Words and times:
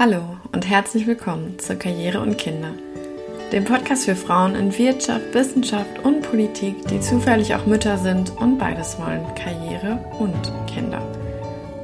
Hallo 0.00 0.38
und 0.52 0.66
herzlich 0.66 1.06
willkommen 1.06 1.58
zu 1.58 1.76
Karriere 1.76 2.20
und 2.20 2.38
Kinder, 2.38 2.70
dem 3.52 3.66
Podcast 3.66 4.06
für 4.06 4.16
Frauen 4.16 4.54
in 4.54 4.78
Wirtschaft, 4.78 5.34
Wissenschaft 5.34 5.98
und 6.02 6.22
Politik, 6.22 6.88
die 6.88 7.00
zufällig 7.00 7.54
auch 7.54 7.66
Mütter 7.66 7.98
sind 7.98 8.34
und 8.38 8.56
beides 8.56 8.98
wollen, 8.98 9.26
Karriere 9.34 10.02
und 10.18 10.40
Kinder. 10.66 11.02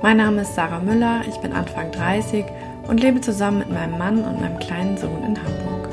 Mein 0.00 0.16
Name 0.16 0.40
ist 0.40 0.54
Sarah 0.54 0.80
Müller, 0.80 1.24
ich 1.28 1.36
bin 1.42 1.52
Anfang 1.52 1.92
30 1.92 2.46
und 2.88 3.02
lebe 3.02 3.20
zusammen 3.20 3.58
mit 3.58 3.70
meinem 3.70 3.98
Mann 3.98 4.24
und 4.24 4.40
meinem 4.40 4.60
kleinen 4.60 4.96
Sohn 4.96 5.22
in 5.22 5.36
Hamburg. 5.36 5.90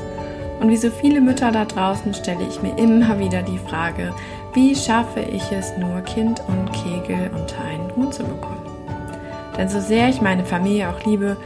Und 0.60 0.70
wie 0.70 0.78
so 0.78 0.88
viele 0.88 1.20
Mütter 1.20 1.52
da 1.52 1.66
draußen 1.66 2.14
stelle 2.14 2.48
ich 2.48 2.62
mir 2.62 2.74
immer 2.78 3.18
wieder 3.18 3.42
die 3.42 3.58
Frage, 3.58 4.14
wie 4.54 4.74
schaffe 4.74 5.20
ich 5.20 5.52
es 5.52 5.76
nur, 5.76 6.00
Kind 6.00 6.40
und 6.48 6.72
Kegel 6.72 7.30
unter 7.34 7.62
einen 7.62 7.94
Hut 7.94 8.14
zu 8.14 8.22
bekommen? 8.24 8.64
Denn 9.58 9.68
so 9.68 9.78
sehr 9.78 10.08
ich 10.08 10.22
meine 10.22 10.46
Familie 10.46 10.88
auch 10.88 11.04
liebe, 11.04 11.36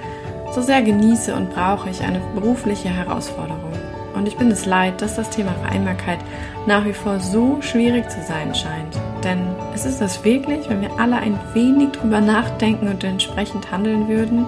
so 0.52 0.62
sehr 0.62 0.82
genieße 0.82 1.34
und 1.34 1.50
brauche 1.50 1.90
ich 1.90 2.02
eine 2.02 2.20
berufliche 2.34 2.88
Herausforderung. 2.88 3.72
Und 4.14 4.26
ich 4.26 4.36
bin 4.36 4.50
es 4.50 4.66
leid, 4.66 5.00
dass 5.00 5.16
das 5.16 5.30
Thema 5.30 5.52
Vereinbarkeit 5.62 6.18
nach 6.66 6.84
wie 6.84 6.92
vor 6.92 7.20
so 7.20 7.58
schwierig 7.60 8.10
zu 8.10 8.20
sein 8.22 8.54
scheint. 8.54 8.96
Denn 9.22 9.38
es 9.74 9.84
ist 9.84 10.00
es 10.00 10.24
wirklich, 10.24 10.68
wenn 10.68 10.80
wir 10.80 10.90
alle 10.98 11.16
ein 11.16 11.38
wenig 11.54 11.90
drüber 11.92 12.20
nachdenken 12.20 12.88
und 12.88 13.04
entsprechend 13.04 13.70
handeln 13.70 14.08
würden? 14.08 14.46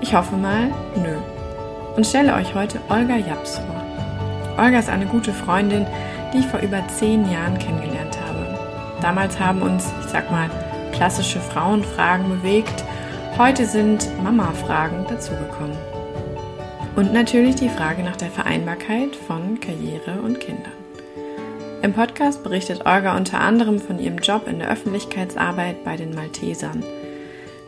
Ich 0.00 0.14
hoffe 0.14 0.36
mal, 0.36 0.68
nö. 0.94 1.16
Und 1.96 2.06
stelle 2.06 2.34
euch 2.34 2.54
heute 2.54 2.78
Olga 2.88 3.16
Japs 3.16 3.58
vor. 3.58 4.64
Olga 4.64 4.78
ist 4.78 4.88
eine 4.88 5.06
gute 5.06 5.32
Freundin, 5.32 5.86
die 6.32 6.38
ich 6.38 6.46
vor 6.46 6.60
über 6.60 6.86
zehn 6.86 7.28
Jahren 7.30 7.58
kennengelernt 7.58 8.16
habe. 8.24 8.58
Damals 9.00 9.40
haben 9.40 9.62
uns, 9.62 9.92
ich 10.04 10.10
sag 10.10 10.30
mal, 10.30 10.48
klassische 10.92 11.40
Frauenfragen 11.40 12.28
bewegt 12.28 12.84
Heute 13.38 13.66
sind 13.66 14.04
Mama-Fragen 14.20 15.06
dazugekommen. 15.08 15.78
Und 16.96 17.12
natürlich 17.12 17.54
die 17.54 17.68
Frage 17.68 18.02
nach 18.02 18.16
der 18.16 18.32
Vereinbarkeit 18.32 19.14
von 19.14 19.60
Karriere 19.60 20.20
und 20.24 20.40
Kindern. 20.40 20.72
Im 21.82 21.92
Podcast 21.92 22.42
berichtet 22.42 22.84
Olga 22.84 23.16
unter 23.16 23.38
anderem 23.40 23.78
von 23.78 24.00
ihrem 24.00 24.18
Job 24.18 24.48
in 24.48 24.58
der 24.58 24.68
Öffentlichkeitsarbeit 24.68 25.84
bei 25.84 25.96
den 25.96 26.16
Maltesern, 26.16 26.82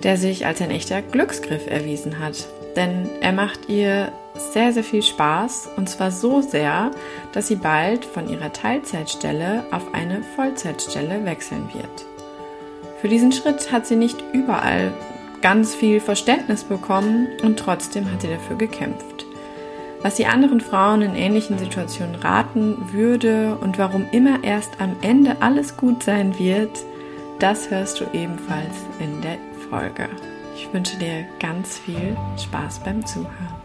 der 0.03 0.17
sich 0.17 0.45
als 0.45 0.61
ein 0.61 0.73
echter 0.73 1.03
Glücksgriff 1.03 1.69
erwiesen 1.69 2.19
hat. 2.19 2.49
Denn 2.75 3.09
er 3.21 3.31
macht 3.31 3.69
ihr 3.69 4.11
sehr, 4.53 4.73
sehr 4.73 4.83
viel 4.83 5.05
Spaß 5.05 5.69
und 5.77 5.89
zwar 5.89 6.11
so 6.11 6.43
sehr, 6.43 6.91
dass 7.33 7.47
sie 7.47 7.55
bald 7.55 8.05
von 8.05 8.29
ihrer 8.29 8.53
Teilzeitstelle 8.53 9.62
auf 9.71 9.95
eine 9.95 10.25
Vollzeitstelle 10.34 11.25
wechseln 11.25 11.71
wird. 11.73 12.07
Für 13.01 13.09
diesen 13.09 13.31
Schritt 13.31 13.71
hat 13.71 13.87
sie 13.87 13.97
nicht 13.97 14.23
überall 14.33 14.93
ganz 15.43 15.75
viel 15.75 16.01
Verständnis 16.01 16.65
bekommen 16.65 17.29
und 17.43 17.59
trotzdem 17.59 18.11
hat 18.11 18.23
sie 18.23 18.29
dafür 18.29 18.57
gekämpft. 18.57 19.27
Was 20.03 20.17
sie 20.17 20.27
anderen 20.27 20.61
Frauen 20.61 21.03
in 21.03 21.15
ähnlichen 21.15 21.59
Situationen 21.59 22.15
raten 22.15 22.93
würde 22.93 23.57
und 23.61 23.79
warum 23.79 24.07
immer 24.13 24.43
erst 24.43 24.81
am 24.81 24.97
Ende 25.03 25.43
alles 25.43 25.77
gut 25.77 26.03
sein 26.03 26.39
wird, 26.39 26.71
das 27.39 27.71
hörst 27.71 28.01
du 28.01 28.05
ebenfalls 28.13 28.75
in 28.99 29.21
der 29.21 29.39
Folge. 29.69 30.09
Ich 30.55 30.73
wünsche 30.73 30.99
dir 30.99 31.27
ganz 31.39 31.79
viel 31.79 32.17
Spaß 32.39 32.81
beim 32.81 33.05
Zuhören. 33.05 33.61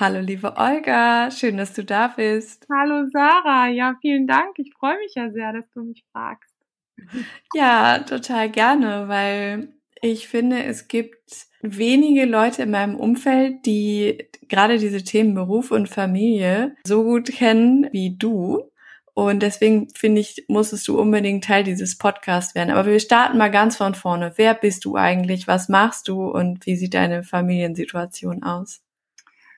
Hallo 0.00 0.20
liebe 0.20 0.56
Olga, 0.56 1.30
schön, 1.30 1.58
dass 1.58 1.74
du 1.74 1.84
da 1.84 2.08
bist. 2.08 2.66
Hallo 2.72 3.06
Sarah, 3.12 3.68
ja 3.68 3.94
vielen 4.00 4.26
Dank. 4.26 4.58
Ich 4.58 4.72
freue 4.74 4.98
mich 4.98 5.14
ja 5.14 5.30
sehr, 5.30 5.52
dass 5.52 5.70
du 5.70 5.82
mich 5.82 6.04
fragst. 6.12 6.61
Ja, 7.54 8.00
total 8.00 8.50
gerne, 8.50 9.08
weil 9.08 9.68
ich 10.00 10.28
finde, 10.28 10.64
es 10.64 10.88
gibt 10.88 11.46
wenige 11.62 12.24
Leute 12.24 12.62
in 12.62 12.70
meinem 12.70 12.96
Umfeld, 12.96 13.64
die 13.66 14.26
gerade 14.48 14.78
diese 14.78 15.04
Themen 15.04 15.34
Beruf 15.34 15.70
und 15.70 15.88
Familie 15.88 16.76
so 16.84 17.04
gut 17.04 17.28
kennen 17.28 17.88
wie 17.92 18.16
du. 18.16 18.64
Und 19.14 19.42
deswegen 19.42 19.88
finde 19.94 20.22
ich, 20.22 20.44
musstest 20.48 20.88
du 20.88 20.98
unbedingt 20.98 21.44
Teil 21.44 21.64
dieses 21.64 21.98
Podcasts 21.98 22.54
werden. 22.54 22.70
Aber 22.70 22.86
wir 22.86 22.98
starten 22.98 23.38
mal 23.38 23.50
ganz 23.50 23.76
von 23.76 23.94
vorne. 23.94 24.32
Wer 24.36 24.54
bist 24.54 24.84
du 24.84 24.96
eigentlich? 24.96 25.46
Was 25.46 25.68
machst 25.68 26.08
du? 26.08 26.24
Und 26.24 26.64
wie 26.66 26.76
sieht 26.76 26.94
deine 26.94 27.22
Familiensituation 27.22 28.42
aus? 28.42 28.80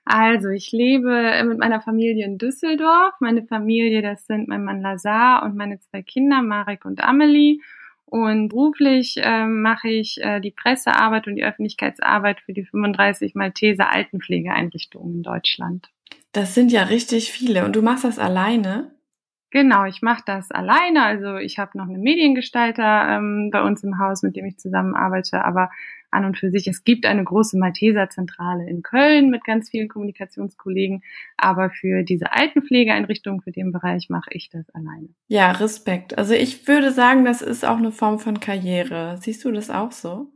Also, 0.05 0.51
ich 0.51 0.71
lebe 0.73 1.43
mit 1.47 1.59
meiner 1.59 1.81
Familie 1.81 2.27
in 2.27 2.39
Düsseldorf. 2.39 3.15
Meine 3.21 3.45
Familie, 3.45 4.03
das 4.03 4.27
sind 4.27 4.49
mein 4.49 4.65
Mann 4.65 4.83
Lazar 4.83 5.43
und 5.45 5.57
meine 5.57 5.79
zwei 5.81 6.03
Kinder, 6.03 6.43
Marek 6.43 6.85
und 6.85 7.03
Amelie. 7.03 7.61
Und 8.07 8.49
beruflich 8.49 9.17
äh, 9.17 9.47
mache 9.47 9.89
ich 9.89 10.19
äh, 10.21 10.41
die 10.41 10.51
Pressearbeit 10.51 11.27
und 11.27 11.37
die 11.37 11.45
Öffentlichkeitsarbeit 11.45 12.41
für 12.41 12.53
die 12.53 12.65
35 12.65 13.35
Malteser 13.35 13.91
Altenpflegeeinrichtungen 13.91 15.17
in 15.17 15.23
Deutschland. 15.23 15.89
Das 16.33 16.55
sind 16.55 16.71
ja 16.71 16.83
richtig 16.85 17.33
viele. 17.33 17.65
Und 17.65 17.75
du 17.75 17.83
machst 17.83 18.05
das 18.05 18.19
alleine? 18.19 18.93
Genau, 19.55 19.85
ich 19.85 20.03
mache 20.03 20.25
das 20.27 20.51
alleine. 20.51 21.05
Also 21.05 21.37
ich 21.37 21.61
habe 21.61 21.79
noch 21.79 21.85
einen 21.87 22.03
Mediengestalter 22.03 23.07
ähm, 23.09 23.51
bei 23.53 23.63
uns 23.63 23.85
im 23.85 24.01
Haus, 24.01 24.25
mit 24.25 24.35
dem 24.35 24.47
ich 24.47 24.59
zusammenarbeite, 24.59 25.45
aber 25.45 25.71
an 26.11 26.25
und 26.25 26.37
für 26.37 26.51
sich, 26.51 26.67
es 26.67 26.83
gibt 26.83 27.07
eine 27.07 27.23
große 27.23 27.57
Malteserzentrale 27.57 28.69
in 28.69 28.83
Köln 28.83 29.31
mit 29.31 29.45
ganz 29.45 29.71
vielen 29.71 29.87
Kommunikationskollegen, 29.87 31.05
aber 31.37 31.71
für 31.71 32.03
diese 32.03 32.33
Altenpflegeeinrichtung, 32.33 33.43
für 33.43 33.53
den 33.53 33.71
Bereich 33.71 34.09
mache 34.09 34.31
ich 34.33 34.51
das 34.51 34.69
alleine. 34.71 35.11
Ja, 35.29 35.53
Respekt. 35.53 36.19
Also 36.19 36.35
ich 36.35 36.67
würde 36.67 36.91
sagen, 36.91 37.25
das 37.25 37.41
ist 37.41 37.65
auch 37.65 37.79
eine 37.79 37.93
Form 37.93 38.19
von 38.19 38.41
Karriere. 38.41 39.19
Siehst 39.21 39.45
du 39.45 39.53
das 39.53 39.71
auch 39.71 39.93
so? 39.93 40.33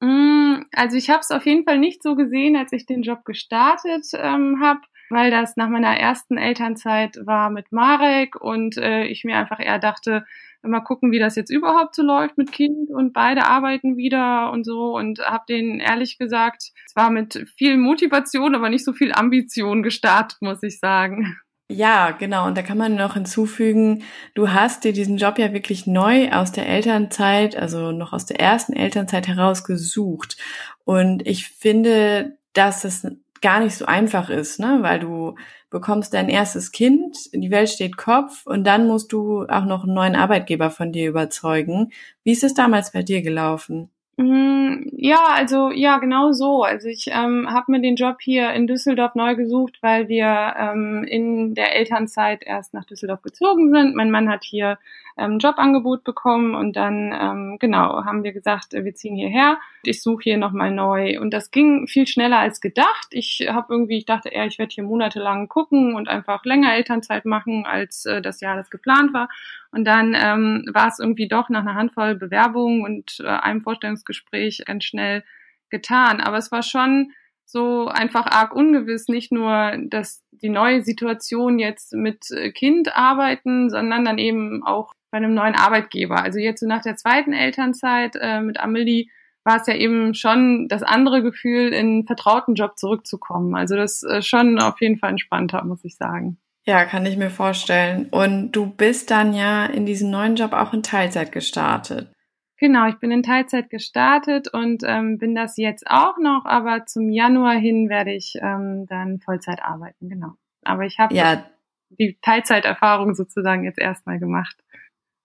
Mm, 0.00 0.62
also 0.72 0.96
ich 0.96 1.10
habe 1.10 1.20
es 1.20 1.32
auf 1.32 1.46
jeden 1.46 1.64
Fall 1.64 1.78
nicht 1.78 2.00
so 2.00 2.14
gesehen, 2.14 2.54
als 2.54 2.70
ich 2.70 2.86
den 2.86 3.02
Job 3.02 3.24
gestartet 3.24 4.06
ähm, 4.14 4.60
habe 4.62 4.82
weil 5.10 5.30
das 5.30 5.56
nach 5.56 5.68
meiner 5.68 5.98
ersten 5.98 6.38
Elternzeit 6.38 7.18
war 7.24 7.50
mit 7.50 7.72
Marek 7.72 8.36
und 8.40 8.76
äh, 8.76 9.04
ich 9.04 9.24
mir 9.24 9.36
einfach 9.36 9.60
eher 9.60 9.78
dachte, 9.78 10.24
mal 10.62 10.80
gucken, 10.80 11.12
wie 11.12 11.18
das 11.18 11.36
jetzt 11.36 11.50
überhaupt 11.50 11.94
so 11.94 12.02
läuft 12.02 12.38
mit 12.38 12.52
Kind 12.52 12.90
und 12.90 13.12
beide 13.12 13.46
arbeiten 13.46 13.96
wieder 13.96 14.50
und 14.50 14.64
so 14.64 14.96
und 14.96 15.20
habe 15.20 15.44
denen 15.48 15.80
ehrlich 15.80 16.18
gesagt, 16.18 16.72
zwar 16.86 17.10
mit 17.10 17.46
viel 17.56 17.76
Motivation, 17.76 18.54
aber 18.54 18.68
nicht 18.68 18.84
so 18.84 18.92
viel 18.92 19.12
Ambition 19.12 19.82
gestartet, 19.82 20.38
muss 20.40 20.62
ich 20.62 20.78
sagen. 20.78 21.36
Ja, 21.68 22.12
genau. 22.12 22.46
Und 22.46 22.56
da 22.56 22.62
kann 22.62 22.78
man 22.78 22.94
noch 22.94 23.14
hinzufügen, 23.14 24.04
du 24.34 24.50
hast 24.50 24.84
dir 24.84 24.92
diesen 24.92 25.16
Job 25.16 25.38
ja 25.38 25.52
wirklich 25.52 25.86
neu 25.86 26.30
aus 26.30 26.52
der 26.52 26.68
Elternzeit, 26.68 27.56
also 27.56 27.90
noch 27.90 28.12
aus 28.12 28.24
der 28.24 28.38
ersten 28.38 28.72
Elternzeit 28.72 29.26
herausgesucht. 29.26 30.36
Und 30.84 31.26
ich 31.26 31.48
finde, 31.48 32.38
dass 32.52 32.84
es 32.84 33.04
gar 33.40 33.60
nicht 33.60 33.74
so 33.74 33.86
einfach 33.86 34.30
ist, 34.30 34.60
ne? 34.60 34.78
weil 34.80 35.00
du 35.00 35.34
bekommst 35.70 36.14
dein 36.14 36.28
erstes 36.28 36.72
Kind, 36.72 37.16
die 37.32 37.50
Welt 37.50 37.68
steht 37.68 37.96
Kopf 37.96 38.46
und 38.46 38.64
dann 38.64 38.86
musst 38.86 39.12
du 39.12 39.44
auch 39.46 39.64
noch 39.64 39.84
einen 39.84 39.94
neuen 39.94 40.16
Arbeitgeber 40.16 40.70
von 40.70 40.92
dir 40.92 41.08
überzeugen. 41.08 41.92
Wie 42.24 42.32
ist 42.32 42.44
es 42.44 42.54
damals 42.54 42.92
bei 42.92 43.02
dir 43.02 43.22
gelaufen? 43.22 43.90
Mm, 44.18 44.88
ja, 44.96 45.22
also 45.34 45.70
ja, 45.70 45.98
genau 45.98 46.32
so. 46.32 46.62
Also 46.62 46.88
ich 46.88 47.08
ähm, 47.08 47.48
habe 47.50 47.72
mir 47.72 47.80
den 47.82 47.96
Job 47.96 48.16
hier 48.20 48.52
in 48.54 48.66
Düsseldorf 48.66 49.14
neu 49.14 49.34
gesucht, 49.36 49.78
weil 49.82 50.08
wir 50.08 50.54
ähm, 50.58 51.04
in 51.04 51.54
der 51.54 51.76
Elternzeit 51.76 52.42
erst 52.42 52.72
nach 52.72 52.86
Düsseldorf 52.86 53.20
gezogen 53.20 53.70
sind. 53.74 53.94
Mein 53.94 54.10
Mann 54.10 54.30
hat 54.30 54.42
hier 54.42 54.78
ähm, 55.18 55.38
Jobangebot 55.38 56.04
bekommen 56.04 56.54
und 56.54 56.76
dann 56.76 57.12
ähm, 57.18 57.56
genau 57.58 58.04
haben 58.04 58.22
wir 58.22 58.32
gesagt, 58.32 58.72
wir 58.72 58.94
ziehen 58.94 59.16
hierher. 59.16 59.58
Ich 59.82 60.02
suche 60.02 60.24
hier 60.24 60.36
nochmal 60.36 60.70
neu 60.70 61.18
und 61.20 61.32
das 61.32 61.50
ging 61.50 61.86
viel 61.86 62.06
schneller 62.06 62.38
als 62.38 62.60
gedacht. 62.60 63.08
Ich 63.10 63.46
habe 63.50 63.72
irgendwie, 63.72 63.98
ich 63.98 64.04
dachte 64.04 64.28
eher, 64.28 64.46
ich 64.46 64.58
werde 64.58 64.74
hier 64.74 64.84
monatelang 64.84 65.48
gucken 65.48 65.94
und 65.94 66.08
einfach 66.08 66.44
länger 66.44 66.74
Elternzeit 66.74 67.24
machen, 67.24 67.64
als 67.64 68.04
äh, 68.04 68.20
das 68.20 68.40
Jahr 68.40 68.56
das 68.56 68.68
geplant 68.68 69.14
war. 69.14 69.28
Und 69.70 69.84
dann 69.84 70.14
ähm, 70.14 70.64
war 70.72 70.88
es 70.88 70.98
irgendwie 70.98 71.28
doch 71.28 71.48
nach 71.48 71.62
einer 71.62 71.74
Handvoll 71.74 72.14
Bewerbungen 72.14 72.84
und 72.84 73.20
äh, 73.20 73.26
einem 73.26 73.62
Vorstellungsgespräch 73.62 74.64
ganz 74.66 74.84
schnell 74.84 75.24
getan. 75.70 76.20
Aber 76.20 76.36
es 76.36 76.52
war 76.52 76.62
schon 76.62 77.12
so 77.46 77.86
einfach 77.86 78.26
arg 78.26 78.54
ungewiss, 78.54 79.08
nicht 79.08 79.32
nur, 79.32 79.76
dass 79.86 80.24
die 80.32 80.48
neue 80.48 80.82
Situation 80.82 81.58
jetzt 81.58 81.92
mit 81.92 82.26
Kind 82.54 82.96
arbeiten, 82.96 83.70
sondern 83.70 84.04
dann 84.04 84.18
eben 84.18 84.64
auch 84.64 84.92
bei 85.16 85.24
einem 85.24 85.34
neuen 85.34 85.54
Arbeitgeber. 85.54 86.22
Also 86.22 86.38
jetzt 86.38 86.60
so 86.60 86.66
nach 86.66 86.82
der 86.82 86.96
zweiten 86.96 87.32
Elternzeit 87.32 88.16
äh, 88.20 88.40
mit 88.42 88.60
Amelie 88.60 89.06
war 89.44 89.56
es 89.56 89.66
ja 89.66 89.74
eben 89.74 90.12
schon 90.12 90.68
das 90.68 90.82
andere 90.82 91.22
Gefühl, 91.22 91.72
in 91.72 91.86
einen 91.86 92.06
vertrauten 92.06 92.54
Job 92.54 92.76
zurückzukommen. 92.76 93.54
Also 93.54 93.76
das 93.76 94.02
ist 94.02 94.10
äh, 94.10 94.20
schon 94.20 94.60
auf 94.60 94.78
jeden 94.82 94.98
Fall 94.98 95.10
entspannter, 95.10 95.64
muss 95.64 95.84
ich 95.84 95.96
sagen. 95.96 96.36
Ja, 96.66 96.84
kann 96.84 97.06
ich 97.06 97.16
mir 97.16 97.30
vorstellen. 97.30 98.08
Und 98.10 98.52
du 98.52 98.66
bist 98.66 99.10
dann 99.10 99.32
ja 99.32 99.64
in 99.64 99.86
diesem 99.86 100.10
neuen 100.10 100.36
Job 100.36 100.52
auch 100.52 100.74
in 100.74 100.82
Teilzeit 100.82 101.32
gestartet. 101.32 102.12
Genau, 102.58 102.86
ich 102.88 102.98
bin 102.98 103.10
in 103.10 103.22
Teilzeit 103.22 103.70
gestartet 103.70 104.52
und 104.52 104.82
ähm, 104.84 105.16
bin 105.16 105.34
das 105.34 105.56
jetzt 105.56 105.86
auch 105.86 106.18
noch, 106.18 106.44
aber 106.44 106.84
zum 106.84 107.08
Januar 107.08 107.54
hin 107.54 107.88
werde 107.88 108.12
ich 108.12 108.34
ähm, 108.42 108.86
dann 108.86 109.20
Vollzeit 109.20 109.62
arbeiten, 109.62 110.10
genau. 110.10 110.32
Aber 110.64 110.84
ich 110.84 110.98
habe 110.98 111.14
ja. 111.14 111.46
die 111.90 112.18
Teilzeiterfahrung 112.20 113.14
sozusagen 113.14 113.64
jetzt 113.64 113.78
erstmal 113.78 114.18
gemacht. 114.18 114.56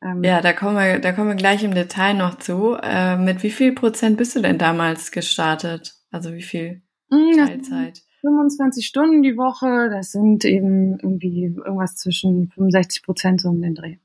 Ähm, 0.04 0.24
ja, 0.24 0.42
da 0.42 0.54
kommen 0.54 0.76
wir, 0.78 1.00
da 1.00 1.12
kommen 1.12 1.30
wir 1.30 1.36
gleich 1.36 1.64
im 1.64 1.76
Detail 1.76 2.14
noch 2.16 2.40
zu. 2.40 2.76
Äh, 2.82 3.18
mit 3.18 3.44
wie 3.44 3.52
viel 3.52 3.74
Prozent 3.74 4.18
bist 4.18 4.36
du 4.36 4.42
denn 4.42 4.58
damals 4.58 5.12
gestartet? 5.12 5.96
Also 6.10 6.34
wie 6.34 6.42
viel 6.42 6.82
hm, 7.12 7.38
Teilzeit? 7.38 8.02
25 8.22 8.86
Stunden 8.86 9.24
die 9.24 9.38
Woche, 9.38 9.90
das 9.90 10.12
sind 10.12 10.46
eben 10.46 11.00
irgendwie 11.00 11.46
irgendwas 11.46 11.96
zwischen 11.96 12.50
65 12.50 13.04
Prozent 13.04 13.42
so 13.42 13.50
um 13.50 13.62
den 13.62 13.76
Dreh. 13.76 13.98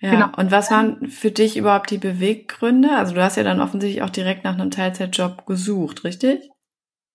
Ja, 0.00 0.10
genau. 0.10 0.26
und 0.36 0.50
was 0.50 0.70
waren 0.70 1.08
für 1.08 1.30
dich 1.30 1.56
überhaupt 1.56 1.90
die 1.90 1.98
Beweggründe? 1.98 2.90
Also 2.90 3.14
du 3.14 3.22
hast 3.22 3.36
ja 3.36 3.42
dann 3.42 3.60
offensichtlich 3.60 4.02
auch 4.02 4.10
direkt 4.10 4.44
nach 4.44 4.54
einem 4.54 4.70
Teilzeitjob 4.70 5.46
gesucht, 5.46 6.04
richtig? 6.04 6.50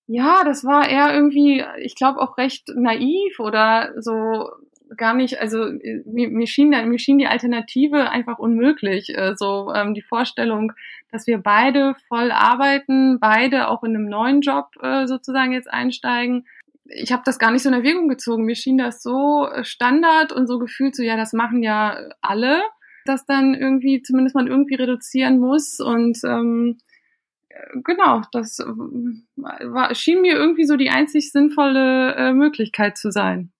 Ja, 0.07 0.43
das 0.43 0.63
war 0.63 0.89
eher 0.89 1.13
irgendwie, 1.13 1.63
ich 1.79 1.95
glaube 1.95 2.19
auch 2.19 2.37
recht 2.37 2.69
naiv 2.75 3.39
oder 3.39 3.91
so 3.99 4.49
gar 4.97 5.13
nicht, 5.13 5.39
also 5.39 5.71
mir, 6.05 6.29
mir, 6.29 6.47
schien, 6.47 6.69
mir 6.69 6.99
schien 6.99 7.17
die 7.17 7.27
Alternative 7.27 8.09
einfach 8.09 8.39
unmöglich. 8.39 9.15
Äh, 9.15 9.35
so 9.35 9.71
ähm, 9.73 9.93
die 9.93 10.01
Vorstellung, 10.01 10.73
dass 11.11 11.27
wir 11.27 11.37
beide 11.37 11.95
voll 12.07 12.31
arbeiten, 12.31 13.19
beide 13.19 13.67
auch 13.67 13.83
in 13.83 13.95
einem 13.95 14.07
neuen 14.07 14.41
Job 14.41 14.69
äh, 14.81 15.07
sozusagen 15.07 15.53
jetzt 15.53 15.71
einsteigen. 15.71 16.45
Ich 16.85 17.11
habe 17.11 17.23
das 17.25 17.39
gar 17.39 17.51
nicht 17.51 17.63
so 17.63 17.69
in 17.69 17.75
Erwägung 17.75 18.09
gezogen. 18.09 18.45
Mir 18.45 18.55
schien 18.55 18.77
das 18.77 19.01
so 19.01 19.47
äh, 19.47 19.63
Standard 19.63 20.31
und 20.31 20.47
so 20.47 20.59
gefühlt 20.59 20.95
so, 20.95 21.03
ja, 21.03 21.15
das 21.15 21.33
machen 21.33 21.63
ja 21.63 21.97
alle, 22.21 22.61
dass 23.05 23.25
dann 23.25 23.53
irgendwie 23.53 24.01
zumindest 24.01 24.35
man 24.35 24.47
irgendwie 24.47 24.75
reduzieren 24.75 25.39
muss 25.39 25.79
und 25.79 26.19
ähm, 26.23 26.77
genau, 27.83 28.21
das 28.31 28.59
äh, 28.59 28.65
war, 28.65 29.93
schien 29.95 30.21
mir 30.21 30.35
irgendwie 30.35 30.65
so 30.65 30.75
die 30.75 30.89
einzig 30.89 31.31
sinnvolle 31.31 32.15
äh, 32.15 32.33
Möglichkeit 32.33 32.97
zu 32.97 33.11
sein. 33.11 33.51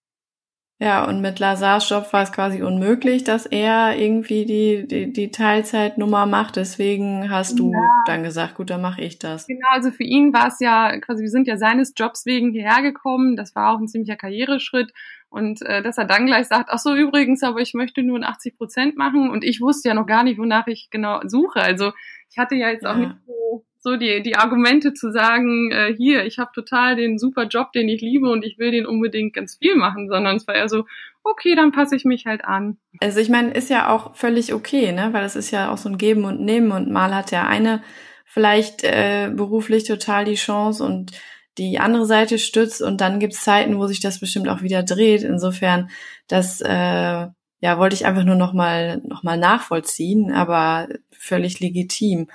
Ja, 0.81 1.07
und 1.07 1.21
mit 1.21 1.37
Lazars 1.37 1.87
Job 1.87 2.11
war 2.11 2.23
es 2.23 2.31
quasi 2.31 2.63
unmöglich, 2.63 3.23
dass 3.23 3.45
er 3.45 3.95
irgendwie 3.95 4.45
die, 4.47 4.87
die, 4.87 5.13
die 5.13 5.29
Teilzeitnummer 5.29 6.25
macht. 6.25 6.55
Deswegen 6.55 7.29
hast 7.29 7.59
du 7.59 7.71
ja. 7.71 7.87
dann 8.07 8.23
gesagt, 8.23 8.55
gut, 8.55 8.71
dann 8.71 8.81
mache 8.81 8.99
ich 9.01 9.19
das. 9.19 9.45
Genau, 9.45 9.67
also 9.69 9.91
für 9.91 10.03
ihn 10.03 10.33
war 10.33 10.47
es 10.47 10.59
ja 10.59 10.97
quasi, 10.99 11.21
wir 11.21 11.29
sind 11.29 11.47
ja 11.47 11.57
seines 11.57 11.93
Jobs 11.95 12.25
wegen 12.25 12.49
hierher 12.49 12.81
gekommen. 12.81 13.35
Das 13.35 13.55
war 13.55 13.75
auch 13.75 13.79
ein 13.79 13.87
ziemlicher 13.87 14.15
Karriereschritt. 14.15 14.91
Und 15.29 15.61
äh, 15.61 15.83
dass 15.83 15.99
er 15.99 16.05
dann 16.05 16.25
gleich 16.25 16.47
sagt, 16.47 16.71
ach 16.71 16.79
so, 16.79 16.95
übrigens, 16.95 17.43
aber 17.43 17.59
ich 17.59 17.75
möchte 17.75 18.01
nur 18.01 18.19
80 18.23 18.57
Prozent 18.57 18.97
machen. 18.97 19.29
Und 19.29 19.43
ich 19.43 19.61
wusste 19.61 19.89
ja 19.89 19.93
noch 19.93 20.07
gar 20.07 20.23
nicht, 20.23 20.39
wonach 20.39 20.65
ich 20.65 20.89
genau 20.89 21.19
suche. 21.27 21.61
Also 21.61 21.91
ich 22.31 22.39
hatte 22.39 22.55
ja 22.55 22.71
jetzt 22.71 22.87
auch 22.87 22.95
nicht 22.95 23.13
so 23.27 23.63
so 23.81 23.97
die, 23.97 24.21
die 24.21 24.35
Argumente 24.35 24.93
zu 24.93 25.11
sagen, 25.11 25.71
äh, 25.71 25.93
hier, 25.95 26.25
ich 26.25 26.37
habe 26.37 26.51
total 26.53 26.95
den 26.95 27.17
super 27.17 27.45
Job, 27.45 27.71
den 27.73 27.89
ich 27.89 28.01
liebe 28.01 28.29
und 28.29 28.45
ich 28.45 28.59
will 28.59 28.71
den 28.71 28.85
unbedingt 28.85 29.33
ganz 29.33 29.57
viel 29.57 29.75
machen, 29.75 30.07
sondern 30.07 30.35
es 30.35 30.47
war 30.47 30.55
eher 30.55 30.69
so, 30.69 30.85
okay, 31.23 31.55
dann 31.55 31.71
passe 31.71 31.95
ich 31.95 32.05
mich 32.05 32.25
halt 32.25 32.45
an. 32.45 32.77
Also 32.99 33.19
ich 33.19 33.29
meine, 33.29 33.51
ist 33.51 33.69
ja 33.69 33.89
auch 33.89 34.15
völlig 34.15 34.53
okay, 34.53 34.91
ne? 34.91 35.09
Weil 35.13 35.25
es 35.25 35.35
ist 35.35 35.51
ja 35.51 35.71
auch 35.71 35.77
so 35.77 35.89
ein 35.89 35.97
Geben 35.97 36.25
und 36.25 36.41
Nehmen 36.41 36.71
und 36.71 36.91
mal 36.91 37.13
hat 37.13 37.31
der 37.31 37.47
eine 37.47 37.81
vielleicht 38.25 38.83
äh, 38.83 39.31
beruflich 39.33 39.83
total 39.83 40.25
die 40.25 40.35
Chance 40.35 40.83
und 40.83 41.11
die 41.57 41.79
andere 41.79 42.05
Seite 42.05 42.39
stützt 42.39 42.81
und 42.81 43.01
dann 43.01 43.19
gibt's 43.19 43.43
Zeiten, 43.43 43.77
wo 43.77 43.87
sich 43.87 43.99
das 43.99 44.19
bestimmt 44.19 44.47
auch 44.47 44.61
wieder 44.61 44.83
dreht. 44.83 45.23
Insofern, 45.23 45.89
das 46.27 46.61
äh, 46.61 46.69
ja 46.69 47.77
wollte 47.77 47.95
ich 47.95 48.05
einfach 48.05 48.23
nur 48.23 48.35
noch 48.35 48.53
mal 48.53 49.01
noch 49.05 49.23
mal 49.23 49.37
nachvollziehen, 49.37 50.31
aber 50.31 50.87
völlig 51.11 51.59
legitim. 51.59 52.27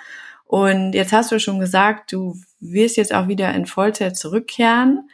Und 0.46 0.92
jetzt 0.92 1.12
hast 1.12 1.32
du 1.32 1.40
schon 1.40 1.58
gesagt, 1.58 2.12
du 2.12 2.36
wirst 2.60 2.96
jetzt 2.96 3.12
auch 3.12 3.28
wieder 3.28 3.52
in 3.52 3.66
Vollzeit 3.66 4.16
zurückkehren. 4.16 5.10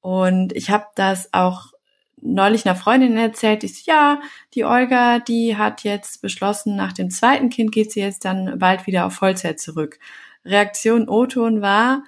Und 0.00 0.52
ich 0.52 0.70
habe 0.70 0.86
das 0.96 1.32
auch 1.32 1.72
neulich 2.20 2.66
einer 2.66 2.74
Freundin 2.74 3.16
erzählt, 3.16 3.62
die 3.62 3.66
ist, 3.66 3.86
ja, 3.86 4.20
die 4.54 4.64
Olga, 4.64 5.20
die 5.20 5.56
hat 5.56 5.84
jetzt 5.84 6.22
beschlossen, 6.22 6.74
nach 6.74 6.92
dem 6.92 7.10
zweiten 7.10 7.50
Kind 7.50 7.70
geht 7.70 7.92
sie 7.92 8.00
jetzt 8.00 8.24
dann 8.24 8.58
bald 8.58 8.86
wieder 8.86 9.06
auf 9.06 9.14
Vollzeit 9.14 9.60
zurück. 9.60 9.98
Reaktion 10.44 11.08
O-Ton 11.08 11.60
war, 11.60 12.02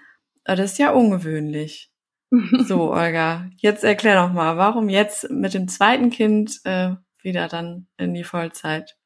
oh, 0.48 0.54
das 0.54 0.72
ist 0.72 0.78
ja 0.78 0.90
ungewöhnlich. 0.90 1.90
so, 2.66 2.92
Olga, 2.92 3.48
jetzt 3.58 3.84
erklär 3.84 4.16
doch 4.16 4.32
mal, 4.32 4.56
warum 4.56 4.88
jetzt 4.88 5.30
mit 5.30 5.54
dem 5.54 5.68
zweiten 5.68 6.10
Kind 6.10 6.60
äh, 6.64 6.94
wieder 7.22 7.46
dann 7.48 7.86
in 7.98 8.14
die 8.14 8.24
Vollzeit? 8.24 8.96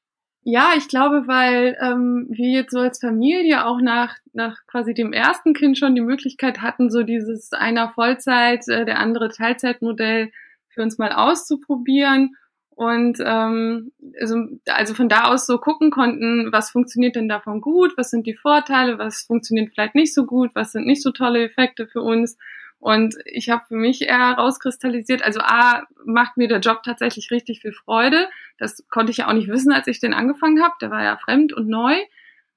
Ja, 0.42 0.72
ich 0.76 0.88
glaube, 0.88 1.26
weil 1.26 1.76
ähm, 1.82 2.26
wir 2.30 2.48
jetzt 2.48 2.72
so 2.72 2.78
als 2.78 2.98
Familie 2.98 3.66
auch 3.66 3.80
nach, 3.80 4.16
nach 4.32 4.58
quasi 4.66 4.94
dem 4.94 5.12
ersten 5.12 5.52
Kind 5.52 5.76
schon 5.76 5.94
die 5.94 6.00
Möglichkeit 6.00 6.62
hatten, 6.62 6.90
so 6.90 7.02
dieses 7.02 7.52
einer 7.52 7.90
Vollzeit, 7.90 8.66
äh, 8.68 8.86
der 8.86 8.98
andere 8.98 9.28
Teilzeitmodell 9.28 10.30
für 10.70 10.82
uns 10.82 10.96
mal 10.96 11.12
auszuprobieren 11.12 12.36
und 12.70 13.18
ähm, 13.22 13.92
also, 14.18 14.46
also 14.66 14.94
von 14.94 15.10
da 15.10 15.24
aus 15.24 15.44
so 15.46 15.58
gucken 15.58 15.90
konnten, 15.90 16.50
was 16.50 16.70
funktioniert 16.70 17.16
denn 17.16 17.28
davon 17.28 17.60
gut, 17.60 17.92
was 17.98 18.08
sind 18.08 18.26
die 18.26 18.34
Vorteile, 18.34 18.98
was 18.98 19.24
funktioniert 19.24 19.70
vielleicht 19.74 19.94
nicht 19.94 20.14
so 20.14 20.24
gut, 20.24 20.52
was 20.54 20.72
sind 20.72 20.86
nicht 20.86 21.02
so 21.02 21.10
tolle 21.10 21.44
Effekte 21.44 21.86
für 21.86 22.00
uns 22.00 22.38
und 22.80 23.14
ich 23.26 23.50
habe 23.50 23.62
für 23.68 23.76
mich 23.76 24.00
eher 24.02 24.32
rauskristallisiert, 24.32 25.22
also 25.22 25.40
A, 25.40 25.82
macht 26.06 26.38
mir 26.38 26.48
der 26.48 26.60
Job 26.60 26.82
tatsächlich 26.82 27.30
richtig 27.30 27.60
viel 27.60 27.72
Freude. 27.72 28.28
Das 28.58 28.86
konnte 28.88 29.10
ich 29.12 29.18
ja 29.18 29.28
auch 29.28 29.34
nicht 29.34 29.48
wissen, 29.48 29.70
als 29.70 29.86
ich 29.86 30.00
den 30.00 30.14
angefangen 30.14 30.62
habe. 30.62 30.74
Der 30.80 30.90
war 30.90 31.04
ja 31.04 31.18
fremd 31.18 31.52
und 31.52 31.68
neu. 31.68 31.94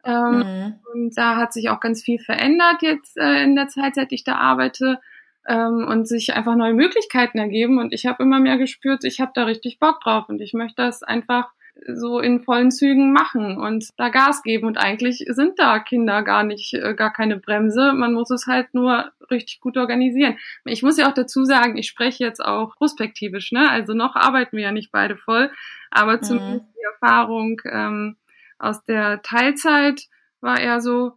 Ähm, 0.05 0.37
mhm. 0.37 0.79
Und 0.93 1.17
da 1.17 1.35
hat 1.35 1.51
sich 1.51 1.69
auch 1.69 1.81
ganz 1.81 2.03
viel 2.03 2.19
verändert 2.19 2.81
jetzt 2.81 3.17
äh, 3.17 3.43
in 3.43 3.55
der 3.55 3.67
Zeit, 3.67 3.95
seit 3.95 4.13
ich 4.13 4.23
da 4.23 4.35
arbeite. 4.35 5.01
Ähm, 5.45 5.85
und 5.89 6.07
sich 6.07 6.33
einfach 6.33 6.55
neue 6.55 6.73
Möglichkeiten 6.73 7.37
ergeben. 7.37 7.77
Und 7.77 7.93
ich 7.93 8.05
habe 8.05 8.23
immer 8.23 8.39
mehr 8.39 8.57
gespürt, 8.57 9.03
ich 9.03 9.19
habe 9.19 9.33
da 9.35 9.43
richtig 9.43 9.77
Bock 9.77 9.99
drauf 9.99 10.29
und 10.29 10.39
ich 10.39 10.53
möchte 10.53 10.81
das 10.81 11.03
einfach 11.03 11.51
so 11.87 12.19
in 12.19 12.43
vollen 12.43 12.71
Zügen 12.71 13.13
machen 13.13 13.57
und 13.57 13.89
da 13.97 14.09
Gas 14.09 14.43
geben. 14.43 14.67
Und 14.67 14.77
eigentlich 14.77 15.25
sind 15.27 15.59
da 15.59 15.79
Kinder 15.79 16.21
gar 16.23 16.43
nicht, 16.43 16.73
äh, 16.73 16.93
gar 16.93 17.11
keine 17.11 17.37
Bremse. 17.37 17.93
Man 17.93 18.13
muss 18.13 18.29
es 18.29 18.47
halt 18.47 18.73
nur 18.73 19.11
richtig 19.31 19.59
gut 19.59 19.77
organisieren. 19.77 20.37
Ich 20.65 20.83
muss 20.83 20.97
ja 20.97 21.09
auch 21.09 21.13
dazu 21.13 21.45
sagen, 21.45 21.77
ich 21.77 21.87
spreche 21.87 22.23
jetzt 22.23 22.43
auch 22.43 22.75
prospektivisch, 22.75 23.51
ne? 23.51 23.69
Also 23.69 23.93
noch 23.93 24.15
arbeiten 24.15 24.57
wir 24.57 24.63
ja 24.63 24.71
nicht 24.71 24.91
beide 24.91 25.17
voll, 25.17 25.51
aber 25.91 26.17
mhm. 26.17 26.23
zumindest 26.23 26.65
die 26.75 26.83
Erfahrung 26.93 27.61
ähm, 27.69 28.17
aus 28.59 28.83
der 28.83 29.21
Teilzeit 29.21 30.03
war 30.41 30.59
eher 30.59 30.81
so, 30.81 31.13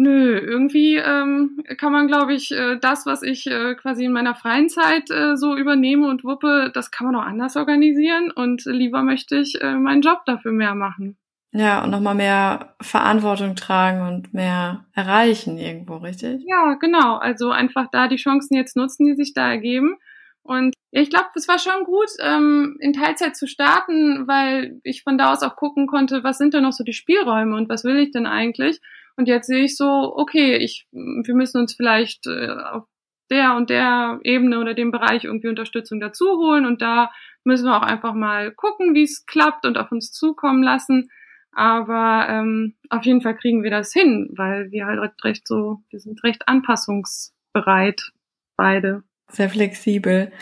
Nö, 0.00 0.38
irgendwie 0.38 0.94
ähm, 0.94 1.64
kann 1.76 1.90
man, 1.90 2.06
glaube 2.06 2.32
ich, 2.32 2.52
äh, 2.52 2.78
das, 2.78 3.04
was 3.04 3.24
ich 3.24 3.48
äh, 3.48 3.74
quasi 3.74 4.04
in 4.04 4.12
meiner 4.12 4.36
freien 4.36 4.68
Zeit 4.68 5.10
äh, 5.10 5.36
so 5.36 5.56
übernehme 5.56 6.06
und 6.06 6.22
wuppe, 6.22 6.70
das 6.72 6.92
kann 6.92 7.08
man 7.08 7.16
auch 7.16 7.26
anders 7.26 7.56
organisieren 7.56 8.30
und 8.30 8.64
lieber 8.64 9.02
möchte 9.02 9.36
ich 9.38 9.60
äh, 9.60 9.74
meinen 9.74 10.02
Job 10.02 10.20
dafür 10.24 10.52
mehr 10.52 10.76
machen. 10.76 11.18
Ja, 11.50 11.82
und 11.82 11.90
nochmal 11.90 12.14
mehr 12.14 12.76
Verantwortung 12.80 13.56
tragen 13.56 14.06
und 14.06 14.32
mehr 14.32 14.84
erreichen 14.92 15.58
irgendwo, 15.58 15.96
richtig? 15.96 16.44
Ja, 16.46 16.74
genau. 16.74 17.16
Also 17.16 17.50
einfach 17.50 17.88
da 17.90 18.06
die 18.06 18.16
Chancen 18.16 18.54
jetzt 18.54 18.76
nutzen, 18.76 19.04
die 19.04 19.16
sich 19.16 19.34
da 19.34 19.48
ergeben. 19.48 19.96
Und 20.42 20.74
ich 20.90 21.10
glaube, 21.10 21.28
es 21.34 21.46
war 21.46 21.58
schon 21.58 21.84
gut, 21.84 22.08
ähm, 22.20 22.76
in 22.80 22.94
Teilzeit 22.94 23.36
zu 23.36 23.46
starten, 23.46 24.26
weil 24.26 24.80
ich 24.82 25.02
von 25.02 25.18
da 25.18 25.32
aus 25.32 25.42
auch 25.42 25.56
gucken 25.56 25.86
konnte, 25.86 26.24
was 26.24 26.38
sind 26.38 26.54
denn 26.54 26.62
noch 26.62 26.72
so 26.72 26.84
die 26.84 26.94
Spielräume 26.94 27.54
und 27.54 27.68
was 27.68 27.84
will 27.84 27.98
ich 27.98 28.12
denn 28.12 28.26
eigentlich? 28.26 28.80
Und 29.16 29.28
jetzt 29.28 29.46
sehe 29.46 29.64
ich 29.64 29.76
so, 29.76 30.14
okay, 30.16 30.56
ich, 30.56 30.86
wir 30.92 31.34
müssen 31.34 31.60
uns 31.60 31.74
vielleicht 31.74 32.26
äh, 32.26 32.50
auf 32.50 32.84
der 33.30 33.56
und 33.56 33.68
der 33.68 34.20
Ebene 34.22 34.58
oder 34.58 34.74
dem 34.74 34.90
Bereich 34.90 35.24
irgendwie 35.24 35.48
Unterstützung 35.48 36.00
dazu 36.00 36.38
holen 36.38 36.64
und 36.64 36.80
da 36.80 37.10
müssen 37.44 37.66
wir 37.66 37.76
auch 37.76 37.82
einfach 37.82 38.14
mal 38.14 38.52
gucken, 38.52 38.94
wie 38.94 39.02
es 39.02 39.26
klappt 39.26 39.66
und 39.66 39.76
auf 39.76 39.92
uns 39.92 40.12
zukommen 40.12 40.62
lassen. 40.62 41.10
Aber 41.52 42.26
ähm, 42.28 42.76
auf 42.90 43.04
jeden 43.04 43.20
Fall 43.20 43.36
kriegen 43.36 43.62
wir 43.62 43.70
das 43.70 43.92
hin, 43.92 44.30
weil 44.36 44.70
wir 44.70 44.86
halt 44.86 45.24
recht 45.24 45.48
so, 45.48 45.82
wir 45.90 45.98
sind 45.98 46.22
recht 46.22 46.46
anpassungsbereit, 46.46 48.12
beide. 48.56 49.02
Sehr 49.30 49.50
flexibel. 49.50 50.32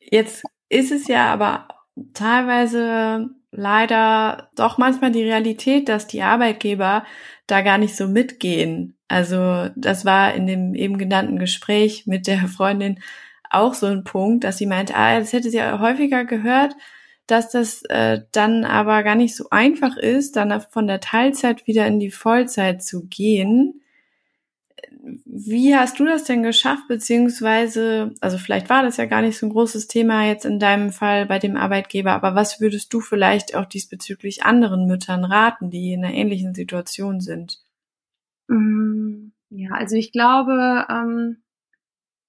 Jetzt 0.00 0.44
ist 0.68 0.92
es 0.92 1.08
ja 1.08 1.32
aber 1.32 1.68
teilweise 2.14 3.30
leider 3.50 4.50
doch 4.56 4.78
manchmal 4.78 5.12
die 5.12 5.22
Realität, 5.22 5.88
dass 5.88 6.06
die 6.06 6.22
Arbeitgeber 6.22 7.04
da 7.46 7.60
gar 7.62 7.78
nicht 7.78 7.96
so 7.96 8.08
mitgehen. 8.08 8.96
Also 9.08 9.68
das 9.76 10.04
war 10.04 10.34
in 10.34 10.46
dem 10.46 10.74
eben 10.74 10.98
genannten 10.98 11.38
Gespräch 11.38 12.06
mit 12.06 12.26
der 12.26 12.48
Freundin 12.48 13.00
auch 13.50 13.74
so 13.74 13.86
ein 13.86 14.04
Punkt, 14.04 14.44
dass 14.44 14.58
sie 14.58 14.66
meinte, 14.66 14.94
ah, 14.96 15.18
das 15.18 15.32
hätte 15.34 15.50
sie 15.50 15.58
ja 15.58 15.78
häufiger 15.78 16.24
gehört, 16.24 16.74
dass 17.26 17.50
das 17.50 17.82
äh, 17.90 18.22
dann 18.32 18.64
aber 18.64 19.02
gar 19.02 19.14
nicht 19.14 19.36
so 19.36 19.46
einfach 19.50 19.96
ist, 19.96 20.36
dann 20.36 20.58
von 20.70 20.86
der 20.86 21.00
Teilzeit 21.00 21.66
wieder 21.66 21.86
in 21.86 22.00
die 22.00 22.10
Vollzeit 22.10 22.82
zu 22.82 23.06
gehen. 23.06 23.81
Wie 25.24 25.74
hast 25.74 25.98
du 25.98 26.04
das 26.04 26.24
denn 26.24 26.42
geschafft, 26.42 26.88
beziehungsweise, 26.88 28.14
also 28.20 28.38
vielleicht 28.38 28.68
war 28.70 28.82
das 28.82 28.96
ja 28.96 29.06
gar 29.06 29.22
nicht 29.22 29.38
so 29.38 29.46
ein 29.46 29.52
großes 29.52 29.88
Thema 29.88 30.26
jetzt 30.26 30.44
in 30.44 30.58
deinem 30.58 30.92
Fall 30.92 31.26
bei 31.26 31.38
dem 31.38 31.56
Arbeitgeber, 31.56 32.12
aber 32.12 32.34
was 32.34 32.60
würdest 32.60 32.92
du 32.92 33.00
vielleicht 33.00 33.54
auch 33.54 33.64
diesbezüglich 33.64 34.44
anderen 34.44 34.86
Müttern 34.86 35.24
raten, 35.24 35.70
die 35.70 35.92
in 35.92 36.04
einer 36.04 36.14
ähnlichen 36.14 36.54
Situation 36.54 37.20
sind? 37.20 37.60
Mm, 38.48 39.32
ja, 39.50 39.70
also 39.72 39.96
ich 39.96 40.12
glaube, 40.12 40.86
ähm, 40.88 41.42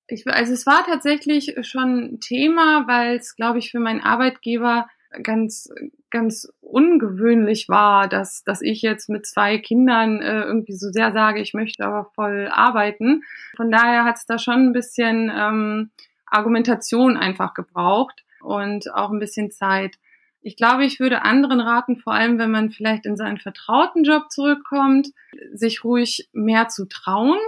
ich, 0.08 0.28
also 0.28 0.54
es 0.54 0.66
war 0.66 0.86
tatsächlich 0.86 1.56
schon 1.62 2.20
Thema, 2.20 2.88
weil 2.88 3.18
es, 3.18 3.36
glaube 3.36 3.60
ich, 3.60 3.72
für 3.72 3.80
meinen 3.80 4.02
Arbeitgeber 4.02 4.88
ganz 5.22 5.70
ganz 6.14 6.48
ungewöhnlich 6.62 7.68
war, 7.68 8.08
dass, 8.08 8.46
dass 8.46 8.62
ich 8.62 8.82
jetzt 8.82 9.10
mit 9.10 9.26
zwei 9.26 9.58
Kindern 9.58 10.22
äh, 10.22 10.44
irgendwie 10.44 10.76
so 10.76 10.90
sehr 10.92 11.12
sage, 11.12 11.42
ich 11.42 11.54
möchte 11.54 11.86
aber 11.86 12.06
voll 12.16 12.48
arbeiten. 12.50 13.24
Von 13.58 13.70
daher 13.70 14.06
hat 14.06 14.16
es 14.18 14.26
da 14.26 14.38
schon 14.38 14.68
ein 14.68 14.74
bisschen 14.74 15.30
ähm, 15.36 15.90
Argumentation 16.26 17.18
einfach 17.18 17.54
gebraucht 17.54 18.24
und 18.42 18.94
auch 18.94 19.12
ein 19.12 19.20
bisschen 19.20 19.52
Zeit. 19.52 19.98
Ich 20.42 20.56
glaube, 20.56 20.86
ich 20.86 21.00
würde 21.00 21.24
anderen 21.24 21.60
raten, 21.60 21.98
vor 21.98 22.14
allem 22.14 22.38
wenn 22.38 22.52
man 22.52 22.72
vielleicht 22.72 23.06
in 23.06 23.18
seinen 23.18 23.38
vertrauten 23.38 24.04
Job 24.04 24.32
zurückkommt, 24.32 25.10
sich 25.54 25.84
ruhig 25.84 26.30
mehr 26.34 26.68
zu 26.70 26.88
trauen. 26.88 27.40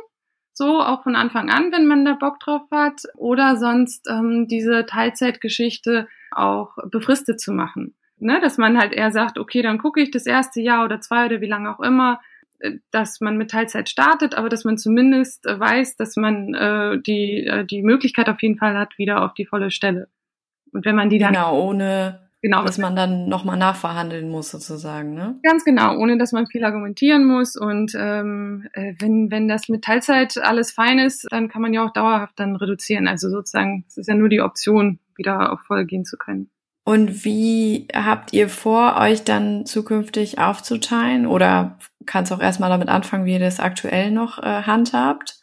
So 0.53 0.81
auch 0.81 1.03
von 1.03 1.15
Anfang 1.15 1.49
an, 1.49 1.71
wenn 1.73 1.85
man 1.85 2.05
da 2.05 2.13
Bock 2.13 2.39
drauf 2.39 2.61
hat. 2.71 3.03
Oder 3.15 3.57
sonst 3.57 4.07
ähm, 4.09 4.47
diese 4.47 4.85
Teilzeitgeschichte 4.85 6.07
auch 6.31 6.77
befristet 6.89 7.41
zu 7.41 7.51
machen. 7.51 7.95
Ne? 8.25 8.39
Dass 8.41 8.57
man 8.57 8.77
halt 8.77 8.93
eher 8.93 9.11
sagt, 9.11 9.37
okay, 9.37 9.61
dann 9.61 9.77
gucke 9.77 10.01
ich 10.01 10.11
das 10.11 10.25
erste 10.25 10.61
Jahr 10.61 10.83
oder 10.83 10.99
zwei 10.99 11.27
oder 11.27 11.41
wie 11.41 11.47
lange 11.47 11.73
auch 11.73 11.79
immer, 11.79 12.19
äh, 12.59 12.71
dass 12.91 13.21
man 13.21 13.37
mit 13.37 13.51
Teilzeit 13.51 13.87
startet, 13.89 14.35
aber 14.35 14.49
dass 14.49 14.65
man 14.65 14.77
zumindest 14.77 15.45
äh, 15.45 15.59
weiß, 15.59 15.95
dass 15.95 16.15
man 16.15 16.53
äh, 16.53 16.99
die, 17.01 17.45
äh, 17.45 17.65
die 17.65 17.83
Möglichkeit 17.83 18.27
auf 18.29 18.41
jeden 18.41 18.57
Fall 18.57 18.77
hat, 18.77 18.97
wieder 18.97 19.23
auf 19.23 19.33
die 19.33 19.45
volle 19.45 19.71
Stelle. 19.71 20.09
Und 20.73 20.85
wenn 20.85 20.95
man 20.95 21.09
die 21.09 21.19
dann. 21.19 21.33
Genau, 21.33 21.61
ohne 21.61 22.25
Genau. 22.45 22.63
Dass 22.63 22.77
man 22.77 22.95
dann 22.95 23.27
nochmal 23.27 23.57
nachverhandeln 23.57 24.29
muss, 24.29 24.51
sozusagen, 24.51 25.15
ne? 25.15 25.39
Ganz 25.41 25.65
genau, 25.65 25.97
ohne 25.97 26.19
dass 26.19 26.31
man 26.31 26.45
viel 26.45 26.63
argumentieren 26.63 27.25
muss. 27.25 27.55
Und 27.55 27.93
ähm, 27.97 28.67
äh, 28.73 28.93
wenn, 28.99 29.31
wenn 29.31 29.47
das 29.47 29.67
mit 29.67 29.83
Teilzeit 29.83 30.37
alles 30.37 30.71
fein 30.71 30.99
ist, 30.99 31.25
dann 31.31 31.49
kann 31.49 31.63
man 31.63 31.73
ja 31.73 31.83
auch 31.83 31.91
dauerhaft 31.91 32.39
dann 32.39 32.55
reduzieren. 32.55 33.07
Also 33.07 33.31
sozusagen, 33.31 33.83
es 33.87 33.97
ist 33.97 34.07
ja 34.07 34.13
nur 34.13 34.29
die 34.29 34.41
Option, 34.41 34.99
wieder 35.15 35.51
auf 35.53 35.61
voll 35.61 35.85
gehen 35.85 36.05
zu 36.05 36.17
können. 36.17 36.51
Und 36.85 37.25
wie 37.25 37.87
habt 37.93 38.31
ihr 38.31 38.47
vor, 38.47 38.97
euch 38.99 39.23
dann 39.23 39.65
zukünftig 39.65 40.37
aufzuteilen? 40.37 41.25
Oder 41.25 41.79
kannst 42.05 42.31
du 42.31 42.35
auch 42.35 42.41
erstmal 42.41 42.69
damit 42.69 42.89
anfangen, 42.89 43.25
wie 43.25 43.33
ihr 43.33 43.39
das 43.39 43.59
aktuell 43.59 44.11
noch 44.11 44.37
äh, 44.37 44.61
handhabt? 44.61 45.39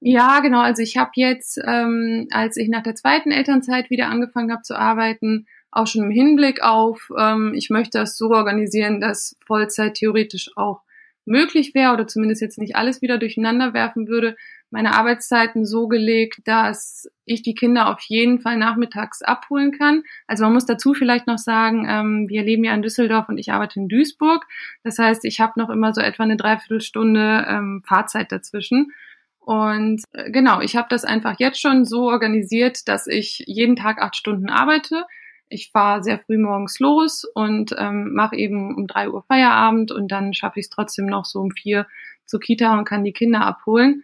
Ja, 0.00 0.40
genau. 0.40 0.60
Also 0.60 0.82
ich 0.82 0.98
habe 0.98 1.12
jetzt, 1.14 1.58
ähm, 1.66 2.28
als 2.30 2.58
ich 2.58 2.68
nach 2.68 2.82
der 2.82 2.94
zweiten 2.94 3.30
Elternzeit 3.30 3.88
wieder 3.88 4.08
angefangen 4.08 4.52
habe 4.52 4.62
zu 4.62 4.78
arbeiten, 4.78 5.46
auch 5.70 5.86
schon 5.86 6.02
im 6.04 6.10
Hinblick 6.10 6.62
auf, 6.62 7.08
ähm, 7.18 7.54
ich 7.54 7.70
möchte 7.70 7.98
das 7.98 8.18
so 8.18 8.30
organisieren, 8.30 9.00
dass 9.00 9.38
Vollzeit 9.46 9.94
theoretisch 9.94 10.50
auch 10.56 10.82
möglich 11.24 11.74
wäre 11.74 11.94
oder 11.94 12.06
zumindest 12.06 12.42
jetzt 12.42 12.58
nicht 12.58 12.76
alles 12.76 13.00
wieder 13.00 13.16
durcheinander 13.16 13.72
werfen 13.72 14.08
würde, 14.08 14.36
meine 14.72 14.94
Arbeitszeiten 14.94 15.64
so 15.64 15.86
gelegt, 15.86 16.40
dass 16.46 17.10
ich 17.24 17.42
die 17.42 17.54
Kinder 17.54 17.88
auf 17.88 18.00
jeden 18.00 18.40
Fall 18.40 18.56
nachmittags 18.56 19.22
abholen 19.22 19.72
kann. 19.72 20.02
Also 20.26 20.44
man 20.44 20.54
muss 20.54 20.66
dazu 20.66 20.94
vielleicht 20.94 21.26
noch 21.26 21.38
sagen, 21.38 21.86
ähm, 21.88 22.28
wir 22.28 22.42
leben 22.42 22.64
ja 22.64 22.74
in 22.74 22.82
Düsseldorf 22.82 23.28
und 23.28 23.38
ich 23.38 23.52
arbeite 23.52 23.78
in 23.78 23.88
Duisburg. 23.88 24.46
Das 24.82 24.98
heißt, 24.98 25.24
ich 25.24 25.40
habe 25.40 25.60
noch 25.60 25.70
immer 25.70 25.92
so 25.92 26.00
etwa 26.00 26.24
eine 26.24 26.36
Dreiviertelstunde 26.36 27.46
ähm, 27.48 27.82
Fahrzeit 27.86 28.32
dazwischen. 28.32 28.92
Und 29.38 30.02
äh, 30.12 30.30
genau, 30.30 30.60
ich 30.60 30.76
habe 30.76 30.88
das 30.90 31.04
einfach 31.04 31.38
jetzt 31.38 31.60
schon 31.60 31.84
so 31.84 32.08
organisiert, 32.08 32.88
dass 32.88 33.06
ich 33.06 33.44
jeden 33.46 33.76
Tag 33.76 34.00
acht 34.00 34.16
Stunden 34.16 34.48
arbeite 34.48 35.04
ich 35.52 35.70
fahre 35.70 36.02
sehr 36.02 36.18
früh 36.18 36.38
morgens 36.38 36.80
los 36.80 37.24
und 37.34 37.74
ähm, 37.78 38.14
mache 38.14 38.36
eben 38.36 38.74
um 38.74 38.86
drei 38.86 39.10
Uhr 39.10 39.22
Feierabend 39.22 39.92
und 39.92 40.10
dann 40.10 40.32
schaffe 40.32 40.58
ich 40.58 40.66
es 40.66 40.70
trotzdem 40.70 41.06
noch 41.06 41.24
so 41.24 41.40
um 41.40 41.50
vier 41.50 41.86
zur 42.24 42.40
Kita 42.40 42.76
und 42.78 42.86
kann 42.86 43.04
die 43.04 43.12
Kinder 43.12 43.42
abholen 43.42 44.02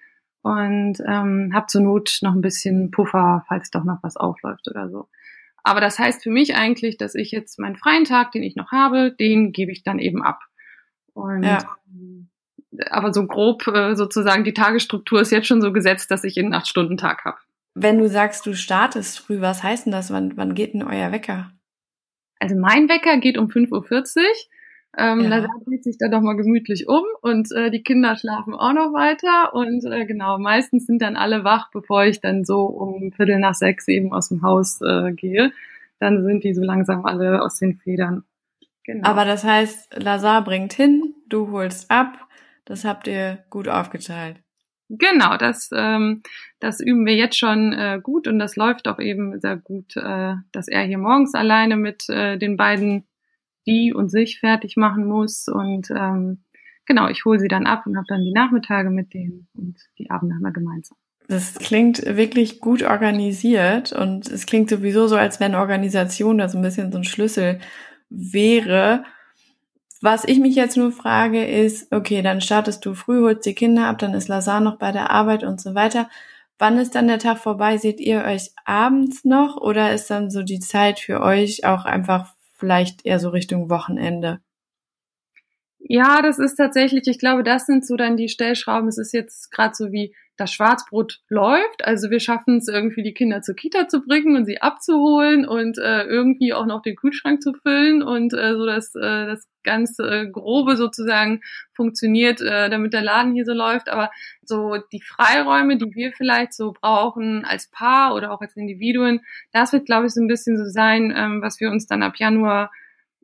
und 0.48 0.98
ähm, 1.06 1.52
habe 1.52 1.66
zur 1.66 1.82
Not 1.82 2.20
noch 2.22 2.32
ein 2.32 2.40
bisschen 2.40 2.90
Puffer, 2.90 3.44
falls 3.48 3.70
doch 3.70 3.84
noch 3.84 3.98
was 4.02 4.16
aufläuft 4.16 4.66
oder 4.68 4.88
so. 4.88 5.08
Aber 5.62 5.82
das 5.82 5.98
heißt 5.98 6.22
für 6.22 6.30
mich 6.30 6.54
eigentlich, 6.56 6.96
dass 6.96 7.14
ich 7.14 7.32
jetzt 7.32 7.58
meinen 7.58 7.76
freien 7.76 8.04
Tag, 8.04 8.32
den 8.32 8.42
ich 8.42 8.56
noch 8.56 8.72
habe, 8.72 9.12
den 9.12 9.52
gebe 9.52 9.70
ich 9.72 9.82
dann 9.82 9.98
eben 9.98 10.22
ab. 10.22 10.40
Und 11.12 11.42
ja. 11.42 11.58
aber 12.90 13.12
so 13.12 13.26
grob 13.26 13.66
äh, 13.66 13.94
sozusagen 13.94 14.44
die 14.44 14.54
Tagesstruktur 14.54 15.20
ist 15.20 15.32
jetzt 15.32 15.48
schon 15.48 15.60
so 15.60 15.70
gesetzt, 15.70 16.10
dass 16.10 16.24
ich 16.24 16.38
einen 16.38 16.54
acht 16.54 16.66
Stunden 16.66 16.96
Tag 16.96 17.26
habe. 17.26 17.36
Wenn 17.74 17.98
du 17.98 18.08
sagst, 18.08 18.46
du 18.46 18.54
startest 18.54 19.18
früh, 19.18 19.42
was 19.42 19.62
heißt 19.62 19.84
denn 19.84 19.92
das? 19.92 20.10
Wann, 20.10 20.38
wann 20.38 20.54
geht 20.54 20.72
denn 20.72 20.82
euer 20.82 21.12
Wecker? 21.12 21.52
Also 22.40 22.56
mein 22.56 22.88
Wecker 22.88 23.18
geht 23.18 23.36
um 23.36 23.48
5.40 23.48 23.72
Uhr. 24.16 24.24
Ähm, 24.96 25.20
ja. 25.20 25.40
Da 25.40 25.46
dreht 25.66 25.84
sich 25.84 25.98
dann 25.98 26.10
doch 26.10 26.22
mal 26.22 26.36
gemütlich 26.36 26.88
um 26.88 27.02
und 27.20 27.52
äh, 27.52 27.70
die 27.70 27.82
Kinder 27.82 28.16
schlafen 28.16 28.54
auch 28.54 28.72
noch 28.72 28.92
weiter 28.92 29.54
und 29.54 29.84
äh, 29.84 30.06
genau, 30.06 30.38
meistens 30.38 30.86
sind 30.86 31.02
dann 31.02 31.16
alle 31.16 31.44
wach, 31.44 31.70
bevor 31.70 32.04
ich 32.04 32.20
dann 32.20 32.44
so 32.44 32.62
um 32.62 33.12
Viertel 33.12 33.38
nach 33.38 33.54
sechs 33.54 33.86
eben 33.88 34.12
aus 34.12 34.28
dem 34.28 34.42
Haus 34.42 34.80
äh, 34.80 35.12
gehe. 35.12 35.52
Dann 36.00 36.24
sind 36.24 36.42
die 36.44 36.54
so 36.54 36.62
langsam 36.62 37.04
alle 37.04 37.42
aus 37.42 37.58
den 37.58 37.76
Federn. 37.76 38.24
Genau. 38.84 39.06
Aber 39.06 39.26
das 39.26 39.44
heißt, 39.44 40.02
Lazar 40.02 40.42
bringt 40.42 40.72
hin, 40.72 41.14
du 41.28 41.50
holst 41.50 41.90
ab, 41.90 42.26
das 42.64 42.84
habt 42.84 43.06
ihr 43.06 43.44
gut 43.50 43.68
aufgeteilt. 43.68 44.36
Genau, 44.88 45.36
das, 45.36 45.68
ähm, 45.74 46.22
das 46.60 46.80
üben 46.80 47.04
wir 47.04 47.14
jetzt 47.14 47.38
schon 47.38 47.74
äh, 47.74 48.00
gut 48.02 48.26
und 48.26 48.38
das 48.38 48.56
läuft 48.56 48.88
auch 48.88 48.98
eben 48.98 49.38
sehr 49.38 49.56
gut, 49.56 49.94
äh, 49.96 50.36
dass 50.50 50.68
er 50.68 50.82
hier 50.84 50.96
morgens 50.96 51.34
alleine 51.34 51.76
mit 51.76 52.08
äh, 52.08 52.38
den 52.38 52.56
beiden 52.56 53.04
die 53.68 53.92
und 53.94 54.08
sich 54.08 54.40
fertig 54.40 54.76
machen 54.76 55.06
muss 55.06 55.46
und 55.48 55.90
ähm, 55.90 56.44
genau, 56.86 57.08
ich 57.08 57.24
hole 57.24 57.38
sie 57.38 57.48
dann 57.48 57.66
ab 57.66 57.86
und 57.86 57.96
habe 57.96 58.06
dann 58.08 58.22
die 58.22 58.32
Nachmittage 58.32 58.90
mit 58.90 59.14
denen 59.14 59.46
und 59.54 59.76
die 59.98 60.10
Abende 60.10 60.34
haben 60.34 60.42
wir 60.42 60.52
gemeinsam. 60.52 60.96
Das 61.28 61.54
klingt 61.56 62.04
wirklich 62.06 62.58
gut 62.58 62.82
organisiert 62.82 63.92
und 63.92 64.28
es 64.28 64.46
klingt 64.46 64.70
sowieso 64.70 65.06
so, 65.06 65.16
als 65.16 65.40
wenn 65.40 65.54
Organisation 65.54 66.38
da 66.38 66.48
so 66.48 66.56
ein 66.56 66.62
bisschen 66.62 66.90
so 66.90 66.98
ein 66.98 67.04
Schlüssel 67.04 67.60
wäre. 68.08 69.04
Was 70.00 70.24
ich 70.24 70.38
mich 70.38 70.54
jetzt 70.54 70.78
nur 70.78 70.90
frage 70.90 71.44
ist, 71.44 71.92
okay, 71.92 72.22
dann 72.22 72.40
startest 72.40 72.86
du 72.86 72.94
früh, 72.94 73.20
holst 73.20 73.44
die 73.44 73.54
Kinder 73.54 73.88
ab, 73.88 73.98
dann 73.98 74.14
ist 74.14 74.28
Lazar 74.28 74.60
noch 74.60 74.78
bei 74.78 74.90
der 74.90 75.10
Arbeit 75.10 75.44
und 75.44 75.60
so 75.60 75.74
weiter. 75.74 76.08
Wann 76.58 76.78
ist 76.78 76.94
dann 76.94 77.08
der 77.08 77.18
Tag 77.18 77.38
vorbei? 77.38 77.76
Seht 77.76 78.00
ihr 78.00 78.24
euch 78.24 78.50
abends 78.64 79.24
noch 79.24 79.58
oder 79.58 79.92
ist 79.92 80.08
dann 80.10 80.30
so 80.30 80.42
die 80.42 80.60
Zeit 80.60 80.98
für 80.98 81.20
euch 81.20 81.64
auch 81.64 81.84
einfach 81.84 82.34
vielleicht 82.58 83.06
eher 83.06 83.18
so 83.18 83.30
Richtung 83.30 83.70
Wochenende? 83.70 84.40
Ja, 85.78 86.20
das 86.20 86.38
ist 86.38 86.56
tatsächlich, 86.56 87.06
ich 87.06 87.18
glaube, 87.18 87.42
das 87.42 87.64
sind 87.64 87.86
so 87.86 87.96
dann 87.96 88.16
die 88.16 88.28
Stellschrauben. 88.28 88.88
Es 88.88 88.98
ist 88.98 89.12
jetzt 89.12 89.50
gerade 89.50 89.74
so 89.74 89.92
wie 89.92 90.14
das 90.38 90.52
Schwarzbrot 90.52 91.20
läuft. 91.28 91.84
Also 91.84 92.10
wir 92.10 92.20
schaffen 92.20 92.58
es 92.58 92.68
irgendwie, 92.68 93.02
die 93.02 93.12
Kinder 93.12 93.42
zur 93.42 93.56
Kita 93.56 93.88
zu 93.88 94.00
bringen 94.00 94.36
und 94.36 94.46
sie 94.46 94.62
abzuholen 94.62 95.46
und 95.46 95.78
äh, 95.78 96.04
irgendwie 96.04 96.54
auch 96.54 96.64
noch 96.64 96.80
den 96.80 96.96
Kühlschrank 96.96 97.42
zu 97.42 97.52
füllen 97.52 98.02
und 98.02 98.32
äh, 98.32 98.54
so 98.54 98.64
dass 98.64 98.94
äh, 98.94 99.26
das 99.26 99.46
ganz 99.64 99.98
äh, 99.98 100.26
grobe 100.28 100.76
sozusagen 100.76 101.42
funktioniert, 101.74 102.40
äh, 102.40 102.70
damit 102.70 102.92
der 102.94 103.02
Laden 103.02 103.34
hier 103.34 103.44
so 103.44 103.52
läuft. 103.52 103.88
Aber 103.88 104.10
so 104.42 104.76
die 104.92 105.02
Freiräume, 105.02 105.76
die 105.76 105.94
wir 105.94 106.12
vielleicht 106.12 106.54
so 106.54 106.72
brauchen 106.72 107.44
als 107.44 107.68
Paar 107.70 108.14
oder 108.14 108.32
auch 108.32 108.40
als 108.40 108.56
Individuen, 108.56 109.20
das 109.52 109.72
wird, 109.72 109.86
glaube 109.86 110.06
ich, 110.06 110.14
so 110.14 110.22
ein 110.22 110.28
bisschen 110.28 110.56
so 110.56 110.64
sein, 110.64 111.12
ähm, 111.14 111.42
was 111.42 111.60
wir 111.60 111.70
uns 111.70 111.86
dann 111.86 112.02
ab 112.02 112.16
Januar 112.16 112.70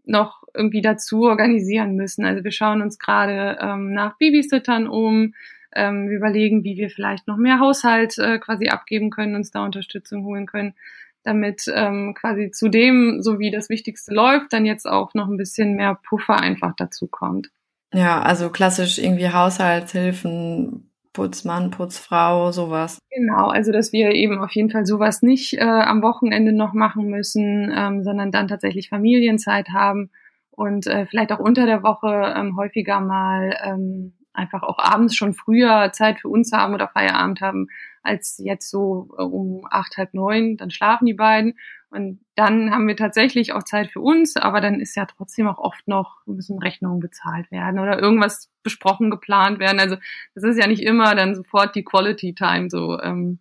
noch 0.05 0.43
irgendwie 0.53 0.83
dazu 0.83 1.23
organisieren 1.23 1.95
müssen. 1.95 2.25
Also 2.25 2.45
wir 2.45 2.53
schauen 2.53 2.83
uns 2.83 2.99
gerade 2.99 3.57
ähm, 3.61 3.93
nach 3.93 4.19
Babysittern 4.19 4.87
um, 4.87 5.35
ähm, 5.75 6.09
wir 6.09 6.17
überlegen, 6.17 6.65
wie 6.65 6.77
wir 6.77 6.91
vielleicht 6.91 7.27
noch 7.27 7.37
mehr 7.37 7.61
Haushalt 7.61 8.19
äh, 8.19 8.39
quasi 8.39 8.69
abgeben 8.69 9.11
können, 9.11 9.35
uns 9.35 9.51
da 9.51 9.65
Unterstützung 9.65 10.25
holen 10.25 10.47
können, 10.47 10.75
damit 11.23 11.65
ähm, 11.75 12.15
quasi 12.19 12.51
zu 12.51 12.69
dem, 12.69 13.23
so 13.23 13.39
wie 13.39 13.51
das 13.51 13.69
Wichtigste 13.69 14.15
läuft, 14.15 14.53
dann 14.53 14.67
jetzt 14.67 14.87
auch 14.87 15.15
noch 15.15 15.29
ein 15.29 15.37
bisschen 15.37 15.75
mehr 15.75 15.99
Puffer 16.09 16.39
einfach 16.39 16.75
dazu 16.77 17.07
kommt. 17.07 17.51
Ja, 17.93 18.21
also 18.23 18.51
klassisch 18.51 18.99
irgendwie 18.99 19.31
Haushaltshilfen, 19.31 20.91
Putzmann, 21.13 21.71
Putzfrau, 21.71 22.51
sowas. 22.51 22.99
Genau, 23.11 23.49
also 23.49 23.73
dass 23.73 23.93
wir 23.93 24.11
eben 24.11 24.39
auf 24.39 24.51
jeden 24.51 24.71
Fall 24.71 24.85
sowas 24.85 25.23
nicht 25.23 25.55
äh, 25.55 25.63
am 25.63 26.03
Wochenende 26.03 26.53
noch 26.53 26.75
machen 26.75 27.07
müssen, 27.07 27.73
ähm, 27.75 28.03
sondern 28.03 28.33
dann 28.33 28.49
tatsächlich 28.49 28.89
Familienzeit 28.89 29.69
haben 29.71 30.11
und 30.51 30.87
äh, 30.87 31.07
vielleicht 31.07 31.33
auch 31.33 31.39
unter 31.39 31.67
der 31.67 31.83
Woche 31.83 32.35
ähm, 32.37 32.57
häufiger 32.57 33.01
mal 33.01 33.57
ähm, 33.65 34.15
einfach 34.35 34.63
auch 34.63 34.79
abends 34.79 35.15
schon 35.15 35.33
früher 35.33 35.91
Zeit 35.93 36.21
für 36.21 36.29
uns 36.29 36.53
haben 36.53 36.75
oder 36.75 36.89
Feierabend 36.89 37.41
haben, 37.41 37.69
als 38.03 38.39
jetzt 38.39 38.69
so 38.69 39.15
äh, 39.19 39.23
um 39.23 39.67
acht, 39.71 39.97
halb 39.97 40.13
neun, 40.13 40.57
dann 40.57 40.71
schlafen 40.71 41.07
die 41.07 41.15
beiden. 41.15 41.55
Und 41.91 42.21
dann 42.35 42.73
haben 42.73 42.89
wir 42.89 42.97
tatsächlich 42.97 43.53
auch 43.53 43.63
Zeit 43.63 43.93
für 43.93 44.01
uns, 44.01 44.37
aber 44.37 44.61
dann 44.61 44.81
ist 44.81 44.97
ja 44.97 45.07
trotzdem 45.07 45.47
auch 45.47 45.59
oft 45.59 45.87
noch, 45.87 46.27
müssen 46.27 46.59
Rechnungen 46.59 46.99
bezahlt 46.99 47.51
werden 47.53 47.79
oder 47.79 48.03
irgendwas 48.03 48.51
besprochen, 48.65 49.11
geplant 49.11 49.61
werden. 49.61 49.79
Also 49.79 49.97
das 50.35 50.43
ist 50.43 50.59
ja 50.59 50.67
nicht 50.67 50.83
immer 50.83 51.15
dann 51.15 51.37
sofort 51.37 51.77
die 51.77 51.85
Quality 51.85 52.35
Time 52.35 52.69
so 52.69 53.01
ähm, 53.01 53.39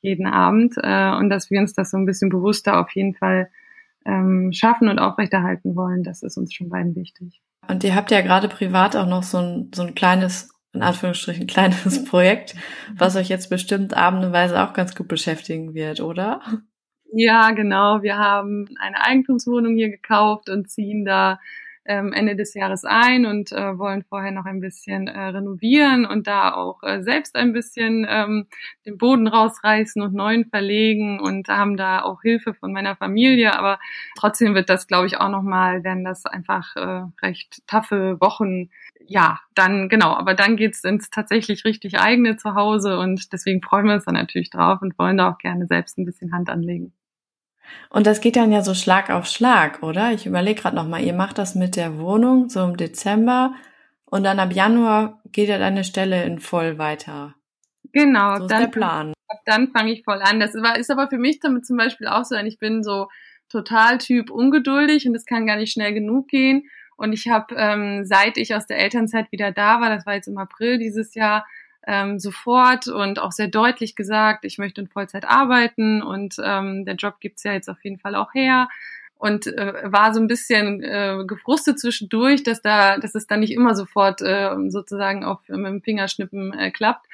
jeden 0.00 0.26
Abend. 0.26 0.74
Äh, 0.82 1.14
und 1.14 1.30
dass 1.30 1.50
wir 1.50 1.60
uns 1.60 1.74
das 1.74 1.92
so 1.92 1.96
ein 1.96 2.06
bisschen 2.06 2.28
bewusster 2.28 2.80
auf 2.80 2.90
jeden 2.90 3.14
Fall 3.14 3.48
ähm, 4.04 4.52
schaffen 4.52 4.88
und 4.88 4.98
aufrechterhalten 4.98 5.76
wollen, 5.76 6.02
das 6.02 6.24
ist 6.24 6.36
uns 6.36 6.52
schon 6.52 6.68
beiden 6.68 6.96
wichtig. 6.96 7.40
Und 7.68 7.84
ihr 7.84 7.94
habt 7.94 8.10
ja 8.10 8.20
gerade 8.20 8.48
privat 8.48 8.96
auch 8.96 9.06
noch 9.06 9.22
so 9.22 9.38
ein, 9.38 9.70
so 9.74 9.82
ein 9.82 9.94
kleines, 9.94 10.50
in 10.72 10.82
Anführungsstrichen, 10.82 11.46
kleines 11.48 12.04
Projekt, 12.04 12.54
was 12.94 13.16
euch 13.16 13.28
jetzt 13.28 13.50
bestimmt 13.50 13.94
abendeweise 13.94 14.62
auch 14.62 14.72
ganz 14.72 14.94
gut 14.94 15.08
beschäftigen 15.08 15.74
wird, 15.74 16.00
oder? 16.00 16.40
Ja, 17.12 17.50
genau. 17.50 18.02
Wir 18.02 18.16
haben 18.16 18.68
eine 18.80 19.02
Eigentumswohnung 19.04 19.76
hier 19.76 19.90
gekauft 19.90 20.48
und 20.48 20.70
ziehen 20.70 21.04
da 21.04 21.38
ähm, 21.84 22.12
Ende 22.12 22.36
des 22.36 22.54
Jahres 22.54 22.84
ein 22.84 23.26
und 23.26 23.52
äh, 23.52 23.78
wollen 23.78 24.04
vorher 24.04 24.30
noch 24.30 24.44
ein 24.44 24.60
bisschen 24.60 25.08
äh, 25.08 25.18
renovieren 25.18 26.06
und 26.06 26.26
da 26.26 26.54
auch 26.54 26.82
äh, 26.82 27.02
selbst 27.02 27.34
ein 27.36 27.52
bisschen 27.52 28.06
ähm, 28.08 28.46
den 28.86 28.98
Boden 28.98 29.26
rausreißen 29.26 30.00
und 30.00 30.14
neuen 30.14 30.44
verlegen 30.46 31.20
und 31.20 31.48
haben 31.48 31.76
da 31.76 32.02
auch 32.02 32.22
Hilfe 32.22 32.54
von 32.54 32.72
meiner 32.72 32.96
Familie. 32.96 33.58
Aber 33.58 33.78
trotzdem 34.16 34.54
wird 34.54 34.68
das, 34.68 34.86
glaube 34.86 35.06
ich, 35.06 35.18
auch 35.18 35.28
nochmal, 35.28 35.84
werden 35.84 36.04
das 36.04 36.26
einfach 36.26 36.76
äh, 36.76 37.02
recht 37.22 37.66
taffe 37.66 38.18
Wochen. 38.20 38.70
Ja, 39.06 39.40
dann 39.54 39.88
genau, 39.88 40.14
aber 40.14 40.34
dann 40.34 40.56
geht's 40.56 40.84
ins 40.84 41.10
tatsächlich 41.10 41.64
richtig 41.64 41.98
eigene 41.98 42.36
Zuhause 42.36 42.98
und 42.98 43.32
deswegen 43.32 43.60
freuen 43.62 43.86
wir 43.86 43.94
uns 43.94 44.04
da 44.04 44.12
natürlich 44.12 44.50
drauf 44.50 44.80
und 44.82 44.98
wollen 44.98 45.16
da 45.16 45.30
auch 45.30 45.38
gerne 45.38 45.66
selbst 45.66 45.98
ein 45.98 46.04
bisschen 46.04 46.32
Hand 46.32 46.48
anlegen. 46.48 46.92
Und 47.90 48.06
das 48.06 48.20
geht 48.20 48.36
dann 48.36 48.52
ja 48.52 48.62
so 48.62 48.74
Schlag 48.74 49.10
auf 49.10 49.26
Schlag, 49.26 49.82
oder? 49.82 50.12
Ich 50.12 50.26
überlege 50.26 50.60
gerade 50.60 50.76
nochmal, 50.76 51.02
ihr 51.02 51.12
macht 51.12 51.38
das 51.38 51.54
mit 51.54 51.76
der 51.76 51.98
Wohnung 51.98 52.48
so 52.48 52.64
im 52.64 52.76
Dezember 52.76 53.54
und 54.06 54.24
dann 54.24 54.40
ab 54.40 54.52
Januar 54.52 55.20
geht 55.32 55.48
ja 55.48 55.58
deine 55.58 55.84
Stelle 55.84 56.24
in 56.24 56.38
voll 56.38 56.78
weiter. 56.78 57.34
Genau, 57.92 58.36
so 58.36 58.44
ist 58.44 58.50
dann, 58.50 58.60
der 58.60 58.68
Plan. 58.68 59.12
Dann 59.46 59.68
fange 59.68 59.92
ich 59.92 60.04
voll 60.04 60.20
an. 60.22 60.40
Das 60.40 60.54
ist 60.54 60.90
aber 60.90 61.08
für 61.08 61.18
mich 61.18 61.40
damit 61.40 61.66
zum 61.66 61.76
Beispiel 61.76 62.06
auch 62.06 62.24
so, 62.24 62.36
ich 62.36 62.58
bin 62.58 62.82
so 62.82 63.08
total 63.48 63.98
Typ 63.98 64.30
ungeduldig 64.30 65.06
und 65.06 65.14
es 65.14 65.26
kann 65.26 65.46
gar 65.46 65.56
nicht 65.56 65.72
schnell 65.72 65.92
genug 65.92 66.28
gehen. 66.28 66.68
Und 66.96 67.12
ich 67.12 67.28
habe, 67.28 67.54
ähm, 67.56 68.04
seit 68.04 68.36
ich 68.36 68.54
aus 68.54 68.66
der 68.66 68.78
Elternzeit 68.78 69.32
wieder 69.32 69.50
da 69.50 69.80
war, 69.80 69.90
das 69.90 70.06
war 70.06 70.14
jetzt 70.14 70.28
im 70.28 70.38
April 70.38 70.78
dieses 70.78 71.14
Jahr, 71.14 71.46
ähm, 71.86 72.18
sofort 72.18 72.88
und 72.88 73.18
auch 73.18 73.32
sehr 73.32 73.48
deutlich 73.48 73.96
gesagt, 73.96 74.44
ich 74.44 74.58
möchte 74.58 74.80
in 74.80 74.88
Vollzeit 74.88 75.24
arbeiten 75.24 76.02
und 76.02 76.36
ähm, 76.42 76.84
der 76.84 76.94
Job 76.94 77.20
gibt's 77.20 77.42
ja 77.44 77.52
jetzt 77.52 77.68
auf 77.68 77.82
jeden 77.84 77.98
Fall 77.98 78.14
auch 78.14 78.34
her. 78.34 78.68
Und 79.16 79.46
äh, 79.46 79.74
war 79.84 80.12
so 80.12 80.20
ein 80.20 80.26
bisschen 80.26 80.82
äh, 80.82 81.22
gefrustet 81.24 81.78
zwischendurch, 81.78 82.42
dass 82.42 82.60
da, 82.60 82.98
dass 82.98 83.14
es 83.14 83.28
dann 83.28 83.38
nicht 83.38 83.52
immer 83.52 83.76
sofort 83.76 84.20
äh, 84.20 84.50
sozusagen 84.68 85.24
auch 85.24 85.40
mit 85.46 85.64
dem 85.64 85.80
Fingerschnippen 85.80 86.52
äh, 86.52 86.72
klappt 86.72 87.06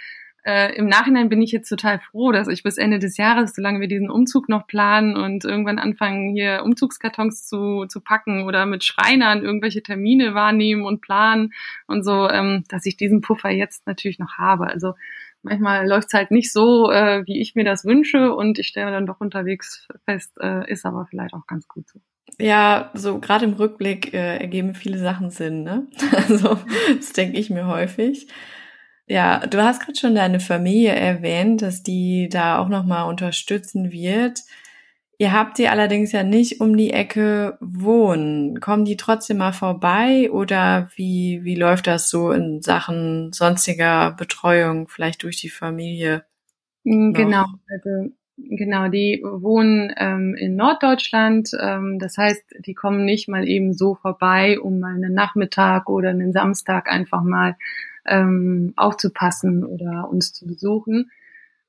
äh, 0.49 0.75
im 0.77 0.87
Nachhinein 0.87 1.29
bin 1.29 1.43
ich 1.43 1.53
jetzt 1.53 1.69
total 1.69 1.99
froh, 1.99 2.33
dass 2.33 2.49
ich 2.49 2.63
bis 2.63 2.79
Ende 2.79 2.99
des 2.99 3.19
Jahres, 3.19 3.55
solange 3.55 3.81
wir 3.81 3.87
diesen 3.87 4.09
Umzug 4.09 4.49
noch 4.49 4.67
planen 4.67 5.15
und 5.15 5.45
irgendwann 5.45 5.79
anfangen, 5.79 6.33
hier 6.33 6.63
Umzugskartons 6.65 7.47
zu, 7.47 7.85
zu 7.87 8.01
packen 8.01 8.45
oder 8.45 8.65
mit 8.65 8.83
Schreinern 8.83 9.43
irgendwelche 9.45 9.83
Termine 9.83 10.33
wahrnehmen 10.33 10.87
und 10.87 11.03
planen 11.03 11.53
und 11.87 12.03
so, 12.03 12.31
ähm, 12.31 12.65
dass 12.69 12.87
ich 12.87 12.97
diesen 12.97 13.21
Puffer 13.21 13.51
jetzt 13.51 13.87
natürlich 13.87 14.19
noch 14.19 14.39
habe. 14.39 14.69
Also 14.69 14.95
manchmal 15.43 15.87
läuft's 15.87 16.15
halt 16.15 16.31
nicht 16.31 16.51
so, 16.51 16.91
äh, 16.91 17.27
wie 17.27 17.43
ich 17.43 17.55
mir 17.55 17.65
das 17.65 17.85
wünsche 17.85 18.35
und 18.35 18.59
ich 18.59 18.69
stelle 18.69 18.91
dann 18.91 19.05
doch 19.05 19.21
unterwegs 19.21 19.87
fest, 20.07 20.33
äh, 20.41 20.71
ist 20.73 20.87
aber 20.87 21.07
vielleicht 21.11 21.35
auch 21.35 21.47
ganz 21.47 21.69
gut 21.69 21.87
so. 21.91 22.01
Ja, 22.41 22.91
so 22.95 23.19
gerade 23.19 23.45
im 23.45 23.53
Rückblick 23.53 24.15
äh, 24.15 24.39
ergeben 24.39 24.75
viele 24.75 24.99
Sachen 24.99 25.29
Sinn, 25.29 25.63
ne? 25.63 25.89
Also 26.17 26.59
das 26.97 27.13
denke 27.13 27.39
ich 27.39 27.51
mir 27.51 27.67
häufig. 27.67 28.29
Ja, 29.09 29.47
du 29.47 29.63
hast 29.63 29.81
gerade 29.81 29.99
schon 29.99 30.15
deine 30.15 30.39
Familie 30.39 30.93
erwähnt, 30.93 31.63
dass 31.63 31.83
die 31.83 32.29
da 32.29 32.59
auch 32.59 32.69
nochmal 32.69 33.09
unterstützen 33.09 33.91
wird. 33.91 34.43
Ihr 35.17 35.33
habt 35.33 35.59
die 35.59 35.69
allerdings 35.69 36.13
ja 36.13 36.23
nicht 36.23 36.61
um 36.61 36.77
die 36.77 36.93
Ecke 36.93 37.57
wohnen. 37.61 38.61
Kommen 38.61 38.85
die 38.85 38.97
trotzdem 38.97 39.39
mal 39.39 39.53
vorbei 39.53 40.31
oder 40.31 40.91
wie, 40.95 41.41
wie 41.43 41.57
läuft 41.57 41.87
das 41.87 42.11
so 42.11 42.31
in 42.31 42.63
Sachen 42.63 43.33
sonstiger 43.33 44.13
Betreuung, 44.13 44.89
vielleicht 44.89 45.25
durch 45.25 45.41
die 45.41 45.49
Familie? 45.49 46.25
Mm, 46.85 47.15
genau, 47.15 47.47
also 47.69 48.13
genau, 48.37 48.89
die 48.89 49.21
wohnen 49.25 49.93
ähm, 49.97 50.37
in 50.39 50.55
Norddeutschland. 50.55 51.51
Ähm, 51.61 51.99
das 51.99 52.17
heißt, 52.17 52.45
die 52.61 52.75
kommen 52.75 53.05
nicht 53.05 53.29
mal 53.29 53.49
eben 53.49 53.73
so 53.73 53.97
vorbei, 53.97 54.61
um 54.61 54.79
mal 54.79 54.95
einen 54.95 55.15
Nachmittag 55.15 55.89
oder 55.89 56.11
einen 56.11 56.33
Samstag 56.33 56.89
einfach 56.89 57.23
mal 57.23 57.57
ähm, 58.09 58.73
aufzupassen 58.77 59.65
oder 59.65 60.09
uns 60.09 60.33
zu 60.33 60.47
besuchen. 60.47 61.11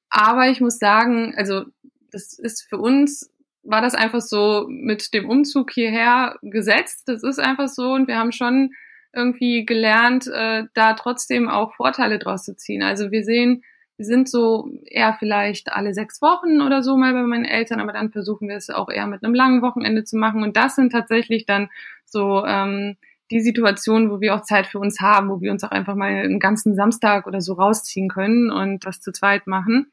Aber 0.10 0.50
ich 0.50 0.62
muss 0.62 0.80
sagen, 0.80 1.34
also 1.38 1.66
das 2.12 2.38
ist 2.40 2.68
für 2.68 2.78
uns, 2.78 3.32
war 3.64 3.82
das 3.82 3.94
einfach 3.94 4.22
so 4.22 4.66
mit 4.70 5.14
dem 5.14 5.30
Umzug 5.30 5.72
hierher 5.72 6.38
gesetzt. 6.42 7.04
Das 7.08 7.24
ist 7.24 7.40
einfach 7.40 7.68
so 7.68 7.94
und 7.94 8.08
wir 8.08 8.18
haben 8.18 8.32
schon 8.32 8.72
irgendwie 9.14 9.66
gelernt, 9.66 10.28
äh, 10.28 10.66
da 10.74 10.94
trotzdem 10.94 11.50
auch 11.50 11.76
Vorteile 11.76 12.20
draus 12.20 12.46
zu 12.46 12.56
ziehen. 12.56 12.84
Also 12.84 13.12
wir 13.12 13.24
sehen, 13.24 13.64
wir 13.98 14.06
sind 14.06 14.30
so 14.30 14.70
eher 14.86 15.16
vielleicht 15.20 15.74
alle 15.74 15.94
sechs 15.94 16.22
Wochen 16.22 16.62
oder 16.62 16.84
so 16.84 16.96
mal 16.96 17.14
bei 17.14 17.24
meinen 17.24 17.46
Eltern, 17.46 17.80
aber 17.80 17.92
dann 17.92 18.12
versuchen 18.12 18.48
wir 18.48 18.56
es 18.56 18.70
auch 18.70 18.90
eher 18.90 19.08
mit 19.08 19.24
einem 19.24 19.34
langen 19.34 19.62
Wochenende 19.62 20.04
zu 20.04 20.18
machen. 20.18 20.44
Und 20.44 20.56
das 20.56 20.76
sind 20.76 20.92
tatsächlich 20.92 21.46
dann 21.46 21.70
so 22.06 22.46
ähm, 22.46 22.96
die 23.32 23.42
Situation, 23.42 24.10
wo 24.10 24.22
wir 24.22 24.36
auch 24.36 24.42
Zeit 24.42 24.68
für 24.68 24.80
uns 24.80 25.00
haben, 25.02 25.30
wo 25.30 25.42
wir 25.42 25.52
uns 25.52 25.64
auch 25.64 25.72
einfach 25.72 25.96
mal 25.96 26.12
einen 26.12 26.40
ganzen 26.40 26.76
Samstag 26.76 27.28
oder 27.28 27.42
so 27.42 27.54
rausziehen 27.54 28.10
können 28.10 28.50
und 28.52 28.86
das 28.86 29.02
zu 29.02 29.12
zweit 29.12 29.48
machen. 29.48 29.92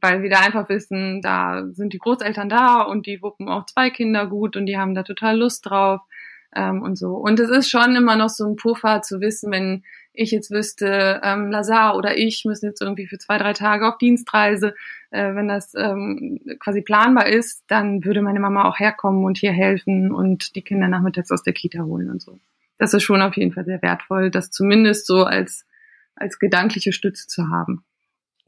Weil 0.00 0.22
wir 0.22 0.30
da 0.30 0.40
einfach 0.40 0.68
wissen, 0.68 1.20
da 1.20 1.66
sind 1.72 1.92
die 1.92 1.98
Großeltern 1.98 2.48
da 2.48 2.82
und 2.82 3.06
die 3.06 3.22
wuppen 3.22 3.48
auch 3.48 3.66
zwei 3.66 3.90
Kinder 3.90 4.26
gut 4.26 4.56
und 4.56 4.66
die 4.66 4.78
haben 4.78 4.94
da 4.94 5.02
total 5.02 5.36
Lust 5.36 5.66
drauf 5.66 6.00
ähm, 6.54 6.82
und 6.82 6.96
so. 6.96 7.16
Und 7.16 7.40
es 7.40 7.50
ist 7.50 7.70
schon 7.70 7.96
immer 7.96 8.16
noch 8.16 8.28
so 8.28 8.46
ein 8.46 8.56
Puffer 8.56 9.02
zu 9.02 9.20
wissen, 9.20 9.50
wenn 9.50 9.82
ich 10.12 10.30
jetzt 10.30 10.50
wüsste, 10.50 11.20
ähm, 11.24 11.50
Lazar 11.50 11.96
oder 11.96 12.16
ich 12.16 12.44
müssen 12.44 12.66
jetzt 12.66 12.80
irgendwie 12.80 13.06
für 13.06 13.18
zwei, 13.18 13.36
drei 13.38 13.52
Tage 13.52 13.88
auf 13.88 13.98
Dienstreise, 13.98 14.74
äh, 15.10 15.34
wenn 15.34 15.48
das 15.48 15.74
ähm, 15.74 16.40
quasi 16.60 16.82
planbar 16.82 17.26
ist, 17.26 17.64
dann 17.66 18.04
würde 18.04 18.22
meine 18.22 18.40
Mama 18.40 18.68
auch 18.68 18.78
herkommen 18.78 19.24
und 19.24 19.38
hier 19.38 19.52
helfen 19.52 20.12
und 20.12 20.54
die 20.56 20.62
Kinder 20.62 20.88
nachmittags 20.88 21.30
aus 21.30 21.42
der 21.42 21.52
Kita 21.52 21.82
holen 21.82 22.10
und 22.10 22.22
so 22.22 22.38
das 22.80 22.94
ist 22.94 23.02
schon 23.02 23.20
auf 23.20 23.36
jeden 23.36 23.52
Fall 23.52 23.66
sehr 23.66 23.82
wertvoll, 23.82 24.30
das 24.30 24.50
zumindest 24.50 25.06
so 25.06 25.24
als, 25.24 25.66
als 26.14 26.38
gedankliche 26.38 26.92
Stütze 26.92 27.26
zu 27.26 27.48
haben. 27.48 27.84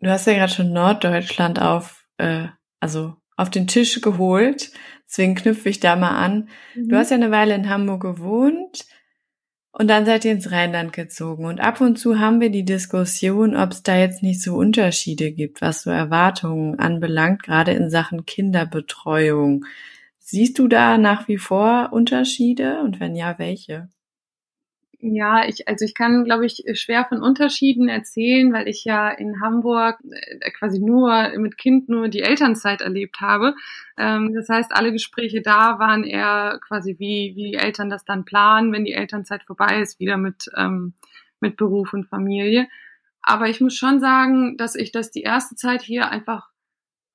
Du 0.01 0.11
hast 0.11 0.27
ja 0.27 0.33
gerade 0.33 0.53
schon 0.53 0.73
Norddeutschland 0.73 1.61
auf, 1.61 2.07
äh, 2.17 2.47
also 2.81 3.15
auf 3.37 3.51
den 3.51 3.67
Tisch 3.67 4.01
geholt. 4.01 4.73
Deswegen 5.07 5.35
knüpfe 5.35 5.69
ich 5.69 5.81
da 5.81 5.97
mal 5.97 6.17
an. 6.17 6.49
Mhm. 6.75 6.89
Du 6.89 6.97
hast 6.97 7.11
ja 7.11 7.17
eine 7.17 7.31
Weile 7.31 7.55
in 7.55 7.69
Hamburg 7.69 8.01
gewohnt 8.01 8.87
und 9.71 9.89
dann 9.89 10.07
seid 10.07 10.25
ihr 10.25 10.33
ins 10.33 10.51
Rheinland 10.51 10.95
gezogen. 10.95 11.45
Und 11.45 11.61
ab 11.61 11.83
und 11.83 11.99
zu 11.99 12.19
haben 12.19 12.41
wir 12.41 12.51
die 12.51 12.65
Diskussion, 12.65 13.55
ob 13.55 13.73
es 13.73 13.83
da 13.83 13.99
jetzt 13.99 14.23
nicht 14.23 14.43
so 14.43 14.55
Unterschiede 14.55 15.31
gibt, 15.31 15.61
was 15.61 15.83
so 15.83 15.91
Erwartungen 15.91 16.79
anbelangt, 16.79 17.43
gerade 17.43 17.73
in 17.73 17.91
Sachen 17.91 18.25
Kinderbetreuung. 18.25 19.67
Siehst 20.19 20.59
du 20.59 20.69
da 20.69 20.97
nach 20.97 21.29
wie 21.29 21.39
vor 21.39 21.91
Unterschiede 21.93 22.81
und 22.81 22.99
wenn 22.99 23.15
ja, 23.15 23.39
welche? 23.39 23.91
Ja, 25.05 25.45
ich, 25.49 25.67
also 25.67 25.85
ich 25.85 25.97
kann, 25.97 26.23
glaube 26.23 26.47
ich, 26.47 26.63
schwer 26.75 27.05
von 27.09 27.23
Unterschieden 27.23 27.89
erzählen, 27.89 28.53
weil 28.53 28.69
ich 28.69 28.85
ja 28.85 29.11
in 29.11 29.41
Hamburg 29.41 29.99
äh, 30.09 30.49
quasi 30.53 30.79
nur 30.79 31.37
mit 31.39 31.59
Kind 31.59 31.89
nur 31.89 32.07
die 32.07 32.21
Elternzeit 32.21 32.83
erlebt 32.83 33.21
habe. 33.21 33.57
Ähm, 33.99 34.33
das 34.33 34.49
heißt, 34.49 34.71
alle 34.73 34.93
Gespräche 34.93 35.43
da 35.43 35.81
waren 35.81 36.05
eher 36.05 36.61
quasi 36.65 37.01
wie, 37.01 37.33
wie 37.35 37.51
die 37.51 37.57
Eltern 37.57 37.91
das 37.91 38.05
dann 38.05 38.25
planen, 38.25 38.73
wenn 38.73 38.85
die 38.85 38.93
Elternzeit 38.93 39.43
vorbei 39.43 39.81
ist, 39.81 39.99
wieder 39.99 40.19
mit, 40.19 40.49
ähm, 40.57 40.95
mit 41.41 41.57
Beruf 41.57 41.93
und 41.93 42.07
Familie. 42.07 42.69
Aber 43.23 43.49
ich 43.49 43.61
muss 43.61 43.75
schon 43.75 43.99
sagen, 43.99 44.57
dass 44.57 44.77
ich 44.77 44.93
das 44.93 45.11
die 45.11 45.23
erste 45.23 45.57
Zeit 45.57 45.83
hier 45.83 46.11
einfach 46.11 46.52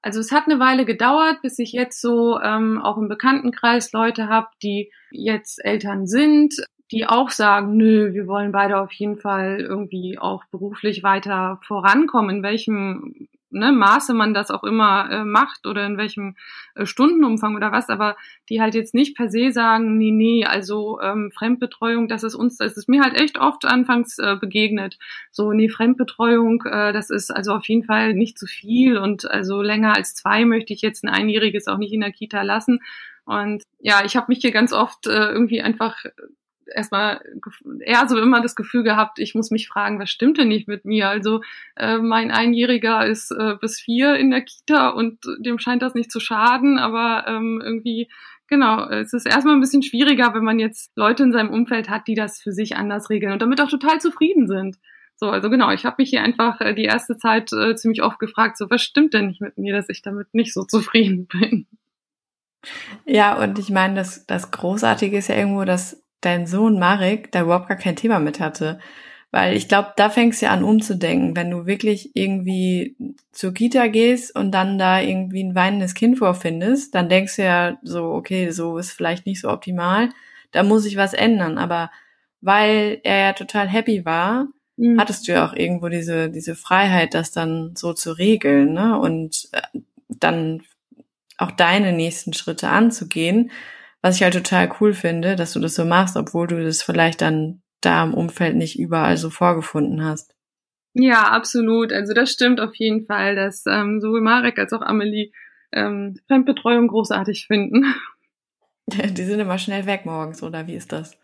also 0.07 0.21
es 0.21 0.31
hat 0.31 0.45
eine 0.45 0.57
Weile 0.57 0.85
gedauert, 0.85 1.41
bis 1.41 1.59
ich 1.59 1.73
jetzt 1.73 1.99
so 1.99 2.39
ähm, 2.39 2.81
auch 2.81 2.95
im 2.95 3.09
Bekanntenkreis 3.09 3.91
Leute 3.91 4.29
habe, 4.29 4.47
die 4.63 4.89
jetzt 5.11 5.59
Eltern 5.65 6.07
sind, 6.07 6.55
die 6.93 7.05
auch 7.05 7.29
sagen, 7.29 7.75
nö, 7.75 8.13
wir 8.13 8.25
wollen 8.25 8.53
beide 8.53 8.79
auf 8.79 8.93
jeden 8.93 9.17
Fall 9.17 9.59
irgendwie 9.59 10.17
auch 10.17 10.45
beruflich 10.45 11.03
weiter 11.03 11.59
vorankommen, 11.67 12.37
in 12.37 12.41
welchem 12.43 13.27
ne, 13.49 13.71
Maße 13.71 14.13
man 14.13 14.33
das 14.33 14.51
auch 14.51 14.63
immer 14.63 15.09
äh, 15.09 15.23
macht 15.23 15.65
oder 15.65 15.85
in 15.85 15.97
welchem 15.97 16.35
äh, 16.75 16.85
Stundenumfang 16.85 17.55
oder 17.55 17.71
was, 17.71 17.89
aber 17.89 18.15
die 18.49 18.61
halt 18.61 18.75
jetzt 18.75 18.93
nicht 18.93 19.15
per 19.15 19.29
se 19.29 19.51
sagen, 19.51 19.97
nee, 19.97 20.11
nee, 20.11 20.45
also 20.45 20.99
ähm, 21.01 21.31
Fremdbetreuung, 21.33 22.07
das 22.07 22.23
ist 22.23 22.35
uns, 22.35 22.57
das 22.57 22.77
ist 22.77 22.89
mir 22.89 23.01
halt 23.01 23.15
echt 23.15 23.39
oft 23.39 23.65
anfangs 23.65 24.17
äh, 24.19 24.35
begegnet. 24.35 24.97
So, 25.31 25.53
nee, 25.53 25.69
Fremdbetreuung, 25.69 26.63
äh, 26.65 26.93
das 26.93 27.09
ist 27.09 27.31
also 27.31 27.53
auf 27.53 27.67
jeden 27.67 27.85
Fall 27.85 28.13
nicht 28.13 28.37
zu 28.37 28.45
viel 28.45 28.97
und 28.97 29.29
also 29.29 29.61
länger 29.61 29.95
als 29.95 30.15
zwei 30.15 30.45
möchte 30.45 30.73
ich 30.73 30.81
jetzt 30.81 31.03
ein 31.03 31.09
Einjähriges 31.09 31.67
auch 31.67 31.77
nicht 31.77 31.93
in 31.93 32.01
der 32.01 32.11
Kita 32.11 32.41
lassen. 32.41 32.79
Und 33.25 33.63
ja, 33.79 34.03
ich 34.05 34.15
habe 34.15 34.27
mich 34.29 34.39
hier 34.39 34.51
ganz 34.51 34.71
oft 34.71 35.05
äh, 35.07 35.31
irgendwie 35.31 35.61
einfach 35.61 35.97
erstmal 36.73 37.21
eher 37.79 38.07
so 38.07 38.17
immer 38.17 38.41
das 38.41 38.55
Gefühl 38.55 38.83
gehabt, 38.83 39.19
ich 39.19 39.35
muss 39.35 39.51
mich 39.51 39.67
fragen, 39.67 39.99
was 39.99 40.09
stimmt 40.09 40.37
denn 40.37 40.47
nicht 40.47 40.67
mit 40.67 40.85
mir? 40.85 41.09
Also 41.09 41.41
äh, 41.75 41.97
mein 41.97 42.31
Einjähriger 42.31 43.05
ist 43.05 43.31
äh, 43.31 43.55
bis 43.59 43.79
vier 43.79 44.15
in 44.15 44.31
der 44.31 44.41
Kita 44.41 44.89
und 44.89 45.19
dem 45.39 45.59
scheint 45.59 45.81
das 45.81 45.93
nicht 45.93 46.11
zu 46.11 46.19
schaden, 46.19 46.77
aber 46.77 47.25
ähm, 47.27 47.61
irgendwie 47.63 48.09
Genau, 48.49 48.87
es 48.87 49.11
ist 49.11 49.25
erstmal 49.25 49.55
ein 49.55 49.59
bisschen 49.59 49.83
schwieriger, 49.83 50.33
wenn 50.33 50.43
man 50.43 50.57
jetzt 50.57 50.95
Leute 50.95 51.23
in 51.23 51.33
seinem 51.33 51.49
Umfeld 51.49 51.89
hat, 51.89 52.07
die 52.07 52.15
das 52.15 52.39
für 52.39 52.53
sich 52.53 52.77
anders 52.77 53.09
regeln 53.09 53.33
und 53.33 53.41
damit 53.41 53.59
auch 53.59 53.69
total 53.69 53.99
zufrieden 53.99 54.47
sind. 54.47 54.77
So, 55.17 55.29
also 55.29 55.49
genau, 55.49 55.71
ich 55.71 55.83
habe 55.83 55.97
mich 55.99 56.11
hier 56.11 56.23
einfach 56.23 56.61
äh, 56.61 56.73
die 56.73 56.85
erste 56.85 57.17
Zeit 57.17 57.51
äh, 57.51 57.75
ziemlich 57.75 58.03
oft 58.03 58.19
gefragt, 58.19 58.57
so 58.57 58.69
was 58.69 58.81
stimmt 58.81 59.13
denn 59.13 59.27
nicht 59.27 59.41
mit 59.41 59.57
mir, 59.57 59.73
dass 59.73 59.89
ich 59.89 60.01
damit 60.01 60.33
nicht 60.33 60.53
so 60.53 60.63
zufrieden 60.63 61.27
bin. 61.27 61.67
Ja, 63.05 63.35
und 63.35 63.59
ich 63.59 63.69
meine, 63.69 63.95
das, 63.95 64.25
das 64.25 64.51
Großartige 64.51 65.17
ist 65.17 65.29
ja 65.29 65.35
irgendwo, 65.35 65.65
dass 65.65 66.03
dein 66.21 66.47
Sohn 66.47 66.79
Marek 66.79 67.31
da 67.31 67.41
überhaupt 67.41 67.67
gar 67.67 67.77
kein 67.77 67.95
Thema 67.95 68.19
mit 68.19 68.39
hatte. 68.39 68.79
Weil 69.31 69.57
ich 69.57 69.67
glaube, 69.67 69.91
da 69.97 70.09
fängst 70.09 70.41
du 70.41 70.45
ja 70.45 70.53
an 70.53 70.63
umzudenken, 70.63 71.35
wenn 71.35 71.51
du 71.51 71.65
wirklich 71.65 72.15
irgendwie 72.15 72.95
zur 73.31 73.53
Kita 73.53 73.87
gehst 73.87 74.33
und 74.35 74.51
dann 74.51 74.79
da 74.79 75.01
irgendwie 75.01 75.43
ein 75.43 75.53
weinendes 75.53 75.95
Kind 75.95 76.17
vorfindest, 76.17 76.95
dann 76.95 77.09
denkst 77.09 77.35
du 77.35 77.43
ja 77.43 77.77
so, 77.83 78.05
okay, 78.05 78.51
so 78.51 78.77
ist 78.77 78.91
vielleicht 78.91 79.25
nicht 79.25 79.41
so 79.41 79.49
optimal, 79.49 80.09
da 80.51 80.63
muss 80.63 80.85
ich 80.85 80.95
was 80.95 81.13
ändern. 81.13 81.57
Aber 81.57 81.91
weil 82.39 83.01
er 83.03 83.19
ja 83.19 83.33
total 83.33 83.67
happy 83.67 84.05
war, 84.05 84.47
mhm. 84.77 84.99
hattest 84.99 85.27
du 85.27 85.33
ja 85.33 85.45
auch 85.45 85.53
irgendwo 85.53 85.89
diese, 85.89 86.29
diese 86.29 86.55
Freiheit, 86.55 87.13
das 87.13 87.31
dann 87.31 87.75
so 87.75 87.93
zu 87.93 88.13
regeln, 88.13 88.73
ne? 88.73 88.97
Und 88.97 89.49
äh, 89.51 89.79
dann 90.07 90.63
auch 91.37 91.51
deine 91.51 91.91
nächsten 91.91 92.33
Schritte 92.33 92.69
anzugehen. 92.69 93.51
Was 94.01 94.17
ich 94.17 94.23
halt 94.23 94.33
total 94.33 94.71
cool 94.79 94.93
finde, 94.93 95.35
dass 95.35 95.53
du 95.53 95.59
das 95.59 95.75
so 95.75 95.85
machst, 95.85 96.17
obwohl 96.17 96.47
du 96.47 96.63
das 96.63 96.81
vielleicht 96.81 97.21
dann 97.21 97.61
da 97.81 98.03
im 98.03 98.13
Umfeld 98.13 98.55
nicht 98.55 98.79
überall 98.79 99.17
so 99.17 99.29
vorgefunden 99.29 100.03
hast. 100.03 100.33
Ja, 100.93 101.23
absolut. 101.29 101.93
Also 101.93 102.13
das 102.13 102.31
stimmt 102.31 102.59
auf 102.59 102.75
jeden 102.75 103.05
Fall, 103.05 103.35
dass 103.35 103.65
ähm, 103.67 104.01
sowohl 104.01 104.21
Marek 104.21 104.57
als 104.57 104.73
auch 104.73 104.81
Amelie 104.81 105.31
ähm, 105.71 106.19
Fremdbetreuung 106.27 106.87
großartig 106.87 107.45
finden. 107.47 107.93
Die 108.87 109.23
sind 109.23 109.39
immer 109.39 109.57
schnell 109.57 109.85
weg 109.85 110.05
morgens, 110.05 110.41
oder 110.41 110.65
wie 110.67 110.75
ist 110.75 110.91
das? 110.91 111.17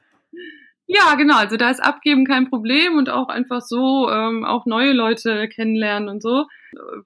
Ja, 0.94 1.16
genau. 1.16 1.38
Also 1.38 1.58
da 1.58 1.70
ist 1.70 1.84
Abgeben 1.84 2.26
kein 2.26 2.50
Problem 2.50 2.98
und 2.98 3.10
auch 3.10 3.30
einfach 3.30 3.62
so 3.62 4.10
ähm, 4.10 4.46
auch 4.46 4.66
neue 4.66 4.94
Leute 4.94 5.48
kennenlernen 5.48 6.08
und 6.08 6.22
so 6.22 6.46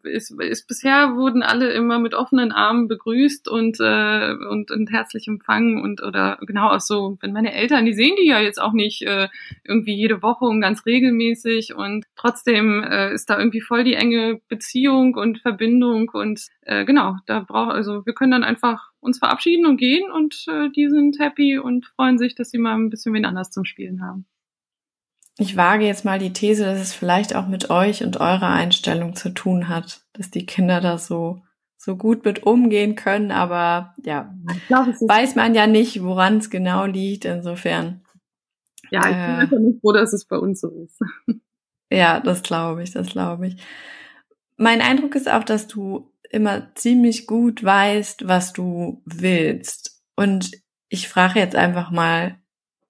ist, 0.04 0.32
ist 0.40 0.68
bisher 0.68 1.16
wurden 1.16 1.44
alle 1.44 1.72
immer 1.72 2.00
mit 2.00 2.14
offenen 2.14 2.52
Armen 2.52 2.88
begrüßt 2.88 3.48
und, 3.48 3.80
äh, 3.80 4.34
und, 4.50 4.72
und 4.72 4.92
herzlich 4.92 5.28
empfangen 5.28 5.82
und 5.82 6.02
oder 6.02 6.38
genau 6.42 6.70
auch 6.70 6.80
so, 6.80 7.18
wenn 7.22 7.34
meine 7.34 7.54
Eltern, 7.54 7.86
die 7.86 7.94
sehen 7.94 8.16
die 8.20 8.28
ja 8.28 8.40
jetzt 8.40 8.62
auch 8.62 8.74
nicht 8.74 9.02
äh, 9.04 9.28
irgendwie 9.64 9.96
jede 9.96 10.22
Woche 10.22 10.46
und 10.46 10.62
ganz 10.62 10.86
regelmäßig 10.86 11.76
und 11.76 12.06
trotzdem 12.16 12.84
äh, 12.84 13.14
ist 13.14 13.30
da 13.30 13.38
irgendwie 13.38 13.62
voll 13.62 13.84
die 13.84 13.96
enge 13.96 14.40
Beziehung 14.48 15.16
und 15.16 15.40
Verbindung 15.40 16.10
und 16.10 16.48
äh, 16.62 16.86
genau, 16.86 17.18
da 17.26 17.42
braucht 17.42 17.74
also 17.74 18.06
wir 18.06 18.14
können 18.14 18.32
dann 18.32 18.44
einfach 18.44 18.87
uns 19.08 19.20
verabschieden 19.20 19.66
und 19.66 19.78
gehen 19.78 20.12
und 20.12 20.46
äh, 20.48 20.70
die 20.70 20.90
sind 20.90 21.18
happy 21.20 21.58
und 21.58 21.86
freuen 21.96 22.20
sich, 22.20 22.36
dass 22.36 22.52
sie 22.52 22.60
mal 22.60 22.76
ein 22.76 22.90
bisschen 22.90 23.14
wen 23.14 23.26
anders 23.26 23.50
zum 23.50 23.66
Spielen 23.66 24.04
haben. 24.04 24.28
Ich 25.40 25.56
wage 25.56 25.86
jetzt 25.86 26.06
mal 26.06 26.20
die 26.20 26.34
These, 26.34 26.66
dass 26.66 26.80
es 26.80 26.94
vielleicht 26.94 27.36
auch 27.36 27.48
mit 27.48 27.70
euch 27.70 28.04
und 28.04 28.20
eurer 28.20 28.50
Einstellung 28.50 29.16
zu 29.16 29.30
tun 29.30 29.68
hat, 29.68 30.02
dass 30.14 30.30
die 30.30 30.46
Kinder 30.46 30.82
da 30.82 30.98
so 30.98 31.42
so 31.78 31.96
gut 31.96 32.26
mit 32.26 32.44
umgehen 32.44 32.96
können, 32.96 33.32
aber 33.32 33.94
ja, 34.04 34.34
glaub, 34.68 34.88
weiß 34.88 35.36
man 35.36 35.56
ja 35.56 35.68
nicht, 35.68 36.04
woran 36.04 36.40
es 36.40 36.50
genau 36.50 36.86
liegt. 36.86 37.24
Insofern. 37.24 38.02
Ja, 38.90 39.00
ich 39.02 39.16
bin 39.16 39.16
äh, 39.16 39.38
einfach 39.38 39.60
nicht 39.60 39.80
froh, 39.80 39.94
dass 39.94 40.12
es 40.12 40.26
bei 40.26 40.38
uns 40.38 40.60
so 40.60 40.70
ist. 40.70 41.00
Ja, 41.90 42.20
das 42.20 42.44
glaube 42.44 42.84
ich, 42.84 42.92
das 42.92 43.08
glaube 43.08 43.48
ich. 43.48 43.58
Mein 44.58 44.82
Eindruck 44.82 45.16
ist 45.16 45.32
auch, 45.32 45.46
dass 45.46 45.68
du 45.68 46.12
immer 46.32 46.74
ziemlich 46.76 47.28
gut 47.28 47.64
weißt, 47.64 48.28
was 48.28 48.54
du 48.54 49.02
willst. 49.06 50.02
Und 50.16 50.52
ich 50.90 51.08
frage 51.08 51.40
jetzt 51.40 51.56
einfach 51.56 51.92
mal, 51.92 52.40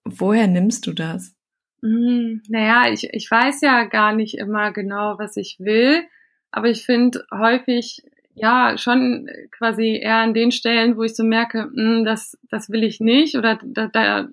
woher 0.04 0.48
nimmst 0.48 0.88
du 0.88 0.94
das? 0.94 1.36
Hm, 1.82 2.42
naja, 2.48 2.92
ich, 2.92 3.10
ich 3.12 3.30
weiß 3.30 3.62
ja 3.62 3.84
gar 3.86 4.14
nicht 4.14 4.38
immer 4.38 4.72
genau, 4.72 5.20
was 5.20 5.38
ich 5.38 5.58
will, 5.60 6.04
aber 6.52 6.70
ich 6.70 6.86
finde 6.86 7.24
häufig 7.32 8.04
ja 8.34 8.78
schon 8.78 9.30
quasi 9.52 10.00
eher 10.02 10.18
an 10.18 10.34
den 10.34 10.52
Stellen, 10.52 10.98
wo 10.98 11.04
ich 11.04 11.16
so 11.16 11.24
merke, 11.24 11.70
mh, 11.72 11.98
hm, 11.98 12.06
das, 12.06 12.38
das 12.50 12.70
will 12.70 12.84
ich 12.84 13.00
nicht 13.00 13.36
oder 13.36 13.60
da, 13.64 13.88
da, 13.88 14.28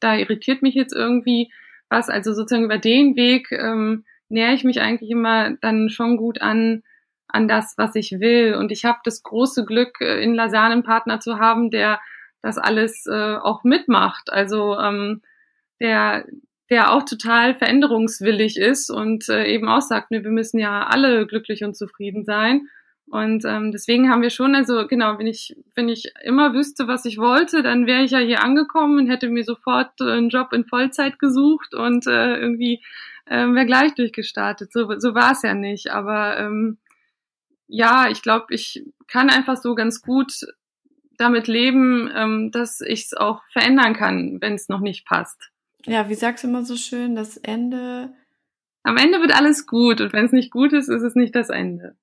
da 0.00 0.16
irritiert 0.16 0.62
mich 0.62 0.74
jetzt 0.74 0.94
irgendwie 0.94 1.50
was. 1.88 2.08
Also 2.08 2.32
sozusagen 2.32 2.64
über 2.64 2.78
den 2.78 3.16
Weg 3.16 3.50
ähm, 3.52 4.04
nähere 4.28 4.54
ich 4.54 4.64
mich 4.64 4.80
eigentlich 4.80 5.10
immer 5.10 5.52
dann 5.60 5.88
schon 5.88 6.16
gut 6.16 6.40
an 6.40 6.82
an 7.34 7.48
das, 7.48 7.74
was 7.76 7.94
ich 7.96 8.12
will. 8.20 8.54
Und 8.54 8.70
ich 8.70 8.84
habe 8.84 9.00
das 9.04 9.22
große 9.22 9.64
Glück, 9.64 10.00
äh, 10.00 10.22
in 10.22 10.34
Lausanne 10.34 10.72
einen 10.72 10.82
Partner 10.84 11.20
zu 11.20 11.38
haben, 11.38 11.70
der 11.70 12.00
das 12.42 12.58
alles 12.58 13.06
äh, 13.06 13.36
auch 13.36 13.64
mitmacht. 13.64 14.32
Also 14.32 14.78
ähm, 14.78 15.22
der, 15.80 16.26
der 16.70 16.92
auch 16.92 17.02
total 17.02 17.54
veränderungswillig 17.54 18.56
ist 18.56 18.88
und 18.88 19.28
äh, 19.28 19.46
eben 19.46 19.68
auch 19.68 19.82
sagt, 19.82 20.12
ne, 20.12 20.22
wir 20.22 20.30
müssen 20.30 20.58
ja 20.58 20.86
alle 20.86 21.26
glücklich 21.26 21.64
und 21.64 21.76
zufrieden 21.76 22.24
sein. 22.24 22.68
Und 23.06 23.44
ähm, 23.44 23.70
deswegen 23.72 24.10
haben 24.10 24.22
wir 24.22 24.30
schon, 24.30 24.54
also 24.54 24.86
genau, 24.86 25.18
wenn 25.18 25.26
ich, 25.26 25.56
wenn 25.74 25.88
ich 25.88 26.12
immer 26.22 26.54
wüsste, 26.54 26.86
was 26.88 27.04
ich 27.04 27.18
wollte, 27.18 27.62
dann 27.62 27.86
wäre 27.86 28.02
ich 28.02 28.12
ja 28.12 28.18
hier 28.18 28.42
angekommen 28.42 28.98
und 28.98 29.10
hätte 29.10 29.28
mir 29.28 29.44
sofort 29.44 30.00
äh, 30.00 30.04
einen 30.04 30.30
Job 30.30 30.52
in 30.52 30.64
Vollzeit 30.64 31.18
gesucht 31.18 31.74
und 31.74 32.06
äh, 32.06 32.36
irgendwie 32.36 32.82
äh, 33.26 33.46
wäre 33.48 33.66
gleich 33.66 33.94
durchgestartet. 33.94 34.72
So, 34.72 34.98
so 34.98 35.14
war 35.14 35.32
es 35.32 35.42
ja 35.42 35.54
nicht. 35.54 35.90
Aber 35.90 36.38
ähm, 36.38 36.78
ja, 37.66 38.08
ich 38.10 38.22
glaube, 38.22 38.46
ich 38.50 38.84
kann 39.06 39.30
einfach 39.30 39.56
so 39.56 39.74
ganz 39.74 40.02
gut 40.02 40.46
damit 41.16 41.46
leben, 41.46 42.10
ähm, 42.14 42.50
dass 42.50 42.80
ich 42.80 43.04
es 43.04 43.14
auch 43.14 43.42
verändern 43.52 43.94
kann, 43.94 44.38
wenn 44.40 44.54
es 44.54 44.68
noch 44.68 44.80
nicht 44.80 45.06
passt. 45.06 45.50
Ja, 45.86 46.08
wie 46.08 46.14
sagst 46.14 46.44
du 46.44 46.48
immer 46.48 46.64
so 46.64 46.76
schön, 46.76 47.14
das 47.14 47.36
Ende. 47.36 48.12
Am 48.82 48.96
Ende 48.96 49.20
wird 49.20 49.34
alles 49.34 49.66
gut 49.66 50.00
und 50.00 50.12
wenn 50.12 50.26
es 50.26 50.32
nicht 50.32 50.50
gut 50.50 50.72
ist, 50.72 50.88
ist 50.88 51.02
es 51.02 51.14
nicht 51.14 51.34
das 51.34 51.50
Ende. 51.50 51.96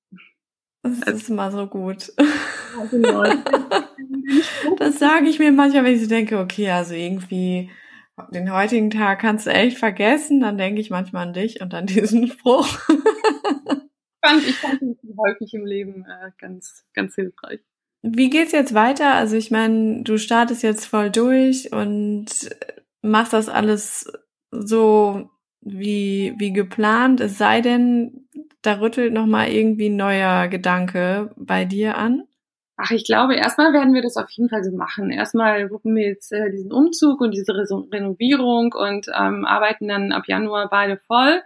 Das 0.83 1.03
also, 1.03 1.17
ist 1.17 1.29
immer 1.29 1.51
so 1.51 1.67
gut. 1.67 2.11
Genau. 2.89 3.23
das 4.77 4.97
sage 4.97 5.27
ich 5.27 5.37
mir 5.37 5.51
manchmal, 5.51 5.83
wenn 5.83 5.95
ich 5.95 6.01
so 6.01 6.07
denke, 6.07 6.39
okay, 6.39 6.71
also 6.71 6.95
irgendwie 6.95 7.69
den 8.31 8.51
heutigen 8.51 8.89
Tag 8.89 9.19
kannst 9.19 9.45
du 9.45 9.51
echt 9.51 9.77
vergessen, 9.77 10.39
dann 10.41 10.57
denke 10.57 10.81
ich 10.81 10.89
manchmal 10.89 11.27
an 11.27 11.33
dich 11.33 11.61
und 11.61 11.73
an 11.73 11.85
diesen 11.85 12.27
Spruch. 12.27 12.67
fand, 14.23 14.47
ich 14.47 14.55
fand 14.55 14.81
ihn 14.81 14.97
häufig 15.17 15.53
im 15.53 15.65
Leben 15.65 16.05
äh, 16.05 16.31
ganz, 16.39 16.85
ganz 16.93 17.15
hilfreich. 17.15 17.59
Wie 18.03 18.29
geht's 18.29 18.51
jetzt 18.51 18.73
weiter? 18.73 19.13
Also 19.13 19.35
ich 19.35 19.51
meine, 19.51 20.03
du 20.03 20.17
startest 20.17 20.63
jetzt 20.63 20.85
voll 20.85 21.11
durch 21.11 21.71
und 21.71 22.27
machst 23.01 23.33
das 23.33 23.49
alles 23.49 24.11
so 24.49 25.29
wie, 25.61 26.33
wie 26.37 26.53
geplant, 26.53 27.21
es 27.21 27.37
sei 27.37 27.61
denn, 27.61 28.27
da 28.61 28.79
rüttelt 28.79 29.13
nochmal 29.13 29.49
irgendwie 29.49 29.89
ein 29.89 29.95
neuer 29.95 30.47
Gedanke 30.47 31.31
bei 31.35 31.65
dir 31.65 31.97
an? 31.97 32.23
Ach, 32.77 32.91
ich 32.91 33.05
glaube, 33.05 33.35
erstmal 33.35 33.73
werden 33.73 33.93
wir 33.93 34.01
das 34.01 34.17
auf 34.17 34.29
jeden 34.31 34.49
Fall 34.49 34.63
so 34.63 34.75
machen. 34.75 35.11
Erstmal 35.11 35.69
gucken 35.69 35.95
wir 35.95 36.07
jetzt 36.07 36.31
äh, 36.31 36.49
diesen 36.49 36.71
Umzug 36.71 37.21
und 37.21 37.31
diese 37.31 37.53
Re 37.53 37.65
Renovierung 37.91 38.73
und 38.73 39.07
ähm, 39.07 39.45
arbeiten 39.45 39.87
dann 39.87 40.11
ab 40.11 40.23
Januar 40.27 40.67
beide 40.69 40.97
voll. 40.97 41.43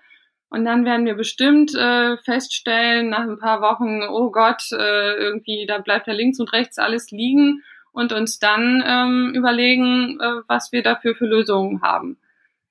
Und 0.56 0.63
dann 0.63 0.86
werden 0.86 1.06
wir 1.06 1.15
bestimmt 1.15 1.76
äh, 1.76 2.15
feststellen, 2.15 3.10
nach 3.10 3.28
ein 3.28 3.39
paar 3.39 3.60
Wochen, 3.60 4.04
oh 4.10 4.32
Gott, 4.32 4.63
äh, 4.72 5.15
irgendwie, 5.18 5.65
da 5.68 5.80
bleibt 5.80 6.08
ja 6.08 6.13
links 6.13 6.39
und 6.39 6.54
rechts 6.54 6.78
alles 6.78 7.12
liegen 7.12 7.62
und 7.91 8.13
uns 8.13 8.39
dann 8.39 8.82
ähm, 8.88 9.34
überlegen, 9.36 10.18
äh, 10.22 10.44
was 10.48 10.72
wir 10.72 10.82
dafür 10.82 11.13
für 11.13 11.26
Lösungen 11.26 11.82
haben 11.82 12.18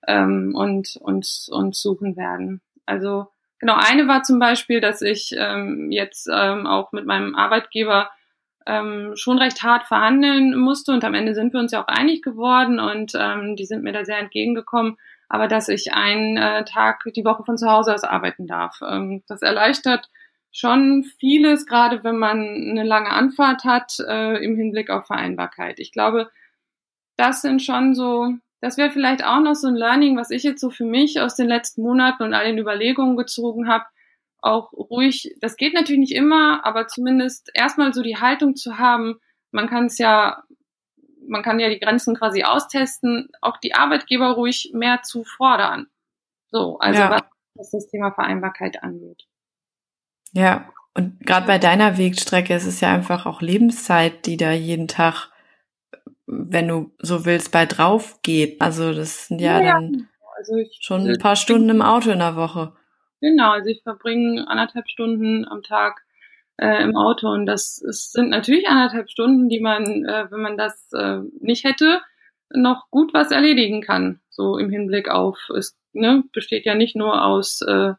ähm, 0.07 0.55
und 0.55 0.97
uns 0.99 1.51
und 1.53 1.77
suchen 1.77 2.17
werden. 2.17 2.63
Also 2.87 3.27
genau, 3.59 3.77
eine 3.77 4.09
war 4.09 4.23
zum 4.23 4.39
Beispiel, 4.39 4.81
dass 4.81 5.03
ich 5.03 5.35
ähm, 5.37 5.93
jetzt 5.93 6.27
ähm, 6.33 6.67
auch 6.67 6.91
mit 6.93 7.05
meinem 7.05 7.35
Arbeitgeber 7.35 8.09
ähm, 8.65 9.13
schon 9.15 9.37
recht 9.37 9.63
hart 9.63 9.85
verhandeln 9.85 10.57
musste 10.57 10.93
und 10.93 11.05
am 11.05 11.13
Ende 11.13 11.35
sind 11.35 11.53
wir 11.53 11.61
uns 11.61 11.73
ja 11.73 11.83
auch 11.83 11.89
einig 11.89 12.23
geworden 12.23 12.81
und 12.81 13.13
ähm, 13.15 13.57
die 13.57 13.67
sind 13.67 13.83
mir 13.83 13.93
da 13.93 14.07
sehr 14.07 14.21
entgegengekommen, 14.21 14.97
aber 15.29 15.49
dass 15.49 15.69
ich 15.69 15.93
einen 15.93 16.37
äh, 16.37 16.65
Tag 16.65 17.05
die 17.15 17.25
Woche 17.25 17.45
von 17.45 17.59
zu 17.59 17.71
Hause 17.71 17.95
aus 17.95 18.05
arbeiten 18.05 18.47
darf. 18.47 18.81
Ähm, 18.87 19.23
das 19.27 19.43
erleichtert 19.43 20.09
schon 20.53 21.05
vieles, 21.19 21.67
gerade 21.67 22.05
wenn 22.05 22.17
man 22.17 22.39
eine 22.39 22.85
lange 22.85 23.11
Anfahrt 23.11 23.65
hat, 23.65 23.99
äh, 24.07 24.43
im 24.45 24.57
Hinblick 24.57 24.89
auf 24.89 25.07
Vereinbarkeit. 25.07 25.81
Ich 25.81 25.91
glaube, 25.91 26.31
das 27.17 27.43
sind 27.43 27.61
schon 27.61 27.95
so, 27.95 28.33
das 28.61 28.77
wäre 28.77 28.91
vielleicht 28.91 29.25
auch 29.25 29.41
noch 29.41 29.55
so 29.55 29.67
ein 29.69 29.75
Learning, 29.75 30.17
was 30.17 30.31
ich 30.31 30.45
jetzt 30.45 30.61
so 30.61 30.71
für 30.71 30.85
mich 30.85 31.21
aus 31.21 31.35
den 31.35 31.49
letzten 31.49 31.83
Monaten 31.83 32.23
und 32.23 32.35
all 32.35 32.47
den 32.47 32.59
Überlegungen 32.59 33.17
gezogen 33.17 33.69
habe, 33.69 33.85
auch 34.41 34.73
ruhig, 34.73 35.35
das 35.41 35.57
geht 35.57 35.75
natürlich 35.75 36.01
nicht 36.01 36.15
immer, 36.15 36.65
aber 36.65 36.87
zumindest 36.87 37.51
erstmal 37.55 37.93
so 37.93 38.03
die 38.03 38.19
Haltung 38.19 38.57
zu 38.57 38.79
haben, 38.79 39.17
man 39.51 39.69
kann 39.69 39.87
es 39.87 39.99
ja, 39.99 40.43
man 41.29 41.43
kann 41.43 41.61
ja 41.61 41.69
die 41.69 41.81
Grenzen 41.81 42.17
quasi 42.17 42.45
austesten, 42.45 43.29
auch 43.41 43.57
die 43.59 43.75
Arbeitgeber 43.75 44.33
ruhig 44.33 44.71
mehr 44.75 45.03
zu 45.03 45.25
fordern. 45.25 45.87
So, 46.51 46.79
also 46.79 47.01
ja. 47.01 47.11
was, 47.11 47.23
was 47.55 47.71
das 47.71 47.89
Thema 47.89 48.13
Vereinbarkeit 48.13 48.83
angeht. 48.83 49.27
Ja, 50.33 50.73
und 50.95 51.21
gerade 51.21 51.47
bei 51.47 51.59
deiner 51.59 51.99
Wegstrecke 51.99 52.55
ist 52.55 52.67
es 52.67 52.81
ja 52.81 52.93
einfach 52.93 53.27
auch 53.27 53.43
Lebenszeit, 53.43 54.27
die 54.27 54.37
da 54.37 54.53
jeden 54.53 54.89
Tag, 54.89 55.31
wenn 56.27 56.69
du 56.69 56.93
so 56.99 57.25
willst, 57.25 57.51
bei 57.51 57.67
drauf 57.67 58.21
geht. 58.23 58.61
Also 58.61 58.95
das 58.95 59.27
sind 59.27 59.41
ja, 59.41 59.61
ja 59.61 59.73
dann 59.73 60.09
also 60.37 60.57
ich, 60.57 60.79
schon 60.81 61.09
ein 61.09 61.19
paar 61.19 61.37
Stunden 61.37 61.69
im 61.71 61.83
Auto 61.83 62.11
in 62.11 62.21
der 62.21 62.37
Woche. 62.37 62.73
Genau, 63.21 63.53
also 63.53 63.71
ich 63.71 63.83
verbringe 63.83 64.47
anderthalb 64.49 64.89
Stunden 64.89 65.47
am 65.47 65.63
Tag 65.63 66.05
äh, 66.57 66.83
im 66.83 66.97
Auto. 66.97 67.29
Und 67.29 67.47
das 67.47 67.79
ist, 67.79 68.13
sind 68.13 68.31
natürlich 68.31 68.69
anderthalb 68.69 69.11
Stunden, 69.11 69.49
die 69.49 69.61
man, 69.61 70.05
äh, 70.05 70.31
wenn 70.31 70.41
man 70.41 70.57
das 70.57 70.89
äh, 70.93 71.21
nicht 71.41 71.65
hätte, 71.65 72.01
noch 72.53 72.91
gut 72.91 73.15
was 73.15 73.31
erledigen 73.31 73.81
kann. 73.81 74.21
So 74.31 74.59
im 74.59 74.71
Hinblick 74.71 75.09
auf, 75.09 75.39
es 75.57 75.77
ne, 75.93 76.25
besteht 76.33 76.67
ja 76.67 76.75
nicht 76.75 76.97
nur 76.97 77.25
aus 77.25 77.63
äh, 77.63 77.95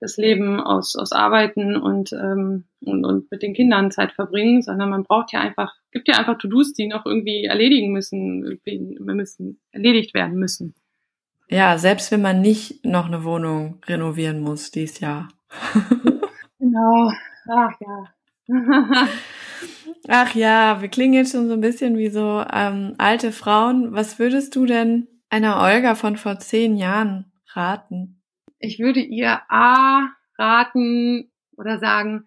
das 0.00 0.16
Leben 0.16 0.60
aus, 0.60 0.94
aus 0.94 1.12
Arbeiten 1.12 1.76
und, 1.76 2.12
ähm, 2.12 2.64
und, 2.80 3.04
und 3.04 3.30
mit 3.30 3.42
den 3.42 3.54
Kindern 3.54 3.90
Zeit 3.90 4.12
verbringen, 4.12 4.62
sondern 4.62 4.90
man 4.90 5.02
braucht 5.02 5.32
ja 5.32 5.40
einfach, 5.40 5.74
gibt 5.90 6.06
ja 6.08 6.18
einfach 6.18 6.38
To-Dos, 6.38 6.72
die 6.72 6.86
noch 6.86 7.04
irgendwie 7.04 7.44
erledigen 7.44 7.92
müssen, 7.92 8.60
müssen, 8.98 9.60
erledigt 9.72 10.14
werden 10.14 10.36
müssen. 10.36 10.74
Ja, 11.50 11.78
selbst 11.78 12.12
wenn 12.12 12.22
man 12.22 12.42
nicht 12.42 12.84
noch 12.84 13.06
eine 13.06 13.24
Wohnung 13.24 13.80
renovieren 13.86 14.40
muss 14.40 14.70
dies 14.70 15.00
Jahr. 15.00 15.28
genau. 16.58 17.10
Ach 17.48 17.72
ja. 17.80 18.04
Ach 20.08 20.34
ja, 20.34 20.80
wir 20.80 20.88
klingen 20.88 21.14
jetzt 21.14 21.32
schon 21.32 21.48
so 21.48 21.54
ein 21.54 21.60
bisschen 21.60 21.98
wie 21.98 22.10
so 22.10 22.44
ähm, 22.52 22.94
alte 22.98 23.32
Frauen. 23.32 23.92
Was 23.92 24.18
würdest 24.18 24.54
du 24.54 24.66
denn 24.66 25.08
einer 25.30 25.60
Olga 25.60 25.94
von 25.94 26.16
vor 26.16 26.38
zehn 26.38 26.76
Jahren 26.76 27.32
raten? 27.52 28.22
Ich 28.58 28.78
würde 28.78 29.00
ihr 29.00 29.40
A 29.48 30.10
raten 30.36 31.30
oder 31.56 31.78
sagen, 31.78 32.26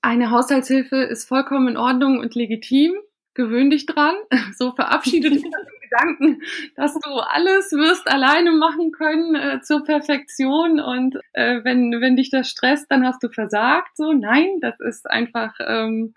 eine 0.00 0.30
Haushaltshilfe 0.30 0.96
ist 0.96 1.26
vollkommen 1.26 1.68
in 1.68 1.76
Ordnung 1.76 2.18
und 2.20 2.34
legitim. 2.34 2.94
Gewöhn 3.34 3.70
dich 3.70 3.86
dran. 3.86 4.14
So 4.56 4.72
verabschiede 4.72 5.30
dich 5.30 5.44
Gedanken, 5.88 6.42
dass 6.76 6.94
du 6.94 7.10
alles 7.14 7.72
wirst 7.72 8.06
alleine 8.08 8.52
machen 8.52 8.92
können 8.92 9.34
äh, 9.34 9.60
zur 9.60 9.84
Perfektion 9.84 10.80
und 10.80 11.16
äh, 11.32 11.64
wenn, 11.64 12.00
wenn 12.00 12.16
dich 12.16 12.30
das 12.30 12.48
stresst, 12.48 12.90
dann 12.90 13.06
hast 13.06 13.22
du 13.22 13.28
versagt. 13.28 13.96
So, 13.96 14.12
nein, 14.12 14.58
das 14.60 14.78
ist 14.80 15.08
einfach 15.08 15.54
ähm, 15.60 16.14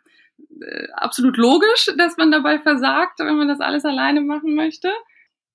äh, 0.62 0.88
absolut 0.93 1.38
logisch, 1.38 1.89
dass 1.97 2.17
man 2.17 2.32
dabei 2.32 2.60
versagt, 2.60 3.19
wenn 3.19 3.38
man 3.38 3.47
das 3.47 3.60
alles 3.60 3.86
alleine 3.86 4.21
machen 4.21 4.55
möchte. 4.55 4.91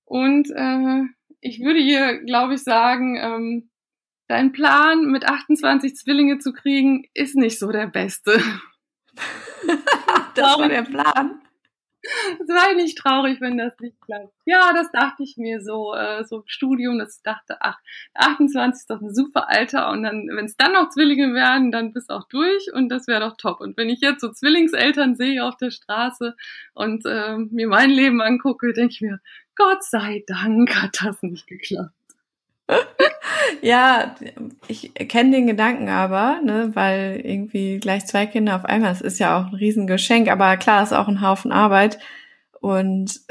Und 0.05 0.49
äh, 0.51 1.03
ich 1.41 1.61
würde 1.61 1.79
ihr, 1.79 2.23
glaube 2.23 2.55
ich, 2.55 2.63
sagen, 2.63 3.17
ähm, 3.17 3.69
dein 4.27 4.51
Plan, 4.51 5.05
mit 5.05 5.25
28 5.25 5.95
Zwillinge 5.95 6.39
zu 6.39 6.53
kriegen, 6.53 7.05
ist 7.13 7.35
nicht 7.35 7.59
so 7.59 7.71
der 7.71 7.87
beste. 7.87 8.41
das 10.35 10.59
war 10.59 10.69
der 10.69 10.83
Plan. 10.83 11.41
Sei 12.47 12.73
nicht 12.75 12.97
traurig, 12.97 13.41
wenn 13.41 13.57
das 13.57 13.73
nicht 13.79 13.99
klappt. 14.01 14.33
Ja, 14.45 14.71
das 14.73 14.91
dachte 14.91 15.23
ich 15.23 15.37
mir 15.37 15.61
so, 15.61 15.93
äh, 15.93 16.23
so 16.23 16.37
im 16.37 16.43
Studium, 16.47 16.99
dass 16.99 17.17
ich 17.17 17.23
dachte, 17.23 17.57
ach, 17.59 17.79
28 18.13 18.81
ist 18.81 18.89
doch 18.89 19.01
ein 19.01 19.13
super 19.13 19.49
Alter 19.49 19.89
und 19.89 20.03
dann, 20.03 20.27
wenn 20.33 20.45
es 20.45 20.57
dann 20.57 20.73
noch 20.73 20.89
Zwillinge 20.89 21.33
werden, 21.33 21.71
dann 21.71 21.93
bist 21.93 22.09
auch 22.09 22.27
durch 22.27 22.71
und 22.73 22.89
das 22.89 23.07
wäre 23.07 23.21
doch 23.21 23.37
top. 23.37 23.61
Und 23.61 23.77
wenn 23.77 23.89
ich 23.89 24.01
jetzt 24.01 24.21
so 24.21 24.31
Zwillingseltern 24.31 25.15
sehe 25.15 25.43
auf 25.43 25.57
der 25.57 25.71
Straße 25.71 26.35
und 26.73 27.05
äh, 27.05 27.37
mir 27.37 27.67
mein 27.67 27.89
Leben 27.89 28.21
angucke, 28.21 28.73
denke 28.73 28.93
ich 28.93 29.01
mir, 29.01 29.19
Gott 29.55 29.83
sei 29.83 30.23
Dank 30.27 30.81
hat 30.81 30.97
das 31.03 31.21
nicht 31.23 31.47
geklappt. 31.47 31.93
Ja, 33.61 34.15
ich 34.67 34.93
kenne 34.93 35.31
den 35.31 35.47
Gedanken 35.47 35.89
aber, 35.89 36.39
ne, 36.43 36.71
weil 36.73 37.21
irgendwie 37.23 37.79
gleich 37.79 38.05
zwei 38.05 38.25
Kinder 38.25 38.55
auf 38.55 38.65
einmal, 38.65 38.91
das 38.91 39.01
ist 39.01 39.19
ja 39.19 39.37
auch 39.39 39.47
ein 39.47 39.55
Riesengeschenk, 39.55 40.29
aber 40.29 40.57
klar, 40.57 40.83
ist 40.83 40.93
auch 40.93 41.07
ein 41.07 41.21
Haufen 41.21 41.51
Arbeit. 41.51 41.99
Und 42.59 43.21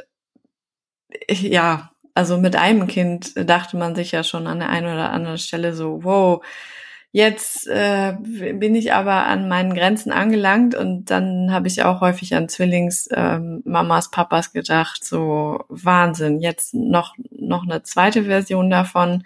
ja, 1.29 1.91
also 2.15 2.39
mit 2.39 2.57
einem 2.57 2.87
Kind 2.87 3.33
dachte 3.49 3.77
man 3.77 3.95
sich 3.95 4.13
ja 4.13 4.23
schon 4.23 4.47
an 4.47 4.61
der 4.61 4.69
einen 4.71 4.87
oder 4.87 5.11
anderen 5.11 5.39
Stelle 5.39 5.75
so, 5.75 6.05
wow, 6.05 6.45
Jetzt 7.17 7.69
äh, 7.69 8.17
bin 8.19 8.75
ich 8.75 8.93
aber 8.93 9.27
an 9.27 9.47
meinen 9.47 9.73
Grenzen 9.73 10.11
angelangt 10.11 10.75
und 10.75 11.13
dann 11.13 11.53
habe 11.53 11.69
ich 11.69 11.85
auch 11.85 12.01
häufig 12.01 12.35
an 12.35 12.49
Zwillingsmamas, 12.49 14.07
ähm, 14.07 14.11
Papas 14.11 14.53
gedacht, 14.53 15.05
so 15.05 15.65
Wahnsinn, 15.69 16.41
jetzt 16.41 16.75
noch, 16.75 17.15
noch 17.31 17.63
eine 17.63 17.85
zweite 17.85 18.25
Version 18.25 18.69
davon. 18.69 19.23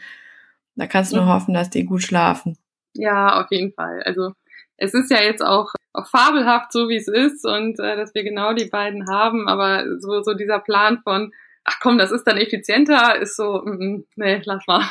Da 0.77 0.87
kannst 0.87 1.12
du 1.12 1.16
nur 1.16 1.29
hoffen, 1.29 1.55
dass 1.55 1.70
die 1.70 1.87
gut 1.87 2.03
schlafen. 2.03 2.59
Ja, 2.92 3.40
auf 3.40 3.46
jeden 3.51 3.72
Fall. 3.72 4.03
Also 4.03 4.33
es 4.77 4.92
ist 4.92 5.11
ja 5.11 5.22
jetzt 5.22 5.42
auch, 5.42 5.72
auch 5.94 6.09
fabelhaft, 6.09 6.72
so 6.72 6.90
wie 6.90 6.96
es 6.96 7.09
ist 7.09 7.46
und 7.46 7.81
äh, 7.81 7.96
dass 7.96 8.14
wir 8.14 8.22
genau 8.22 8.53
die 8.53 8.66
beiden 8.66 9.09
haben, 9.09 9.48
aber 9.48 9.98
so, 9.98 10.20
so 10.20 10.35
dieser 10.35 10.59
Plan 10.59 11.01
von, 11.05 11.33
ach 11.64 11.79
komm, 11.81 11.96
das 11.96 12.12
ist 12.12 12.24
dann 12.24 12.37
effizienter, 12.37 13.18
ist 13.18 13.35
so, 13.35 13.62
mm, 13.64 13.70
mm 13.70 14.05
nee, 14.16 14.42
lass 14.44 14.66
mal. 14.66 14.85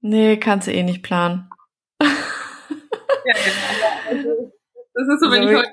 Nee, 0.00 0.38
kannst 0.38 0.68
du 0.68 0.72
eh 0.72 0.82
nicht 0.82 1.02
planen 1.02 1.50
ja, 2.00 3.34
genau. 4.10 4.10
Also, 4.10 4.52
das 4.94 5.08
ist 5.08 5.20
so, 5.20 5.30
wenn 5.30 5.42
ich 5.42 5.56
heute 5.56 5.72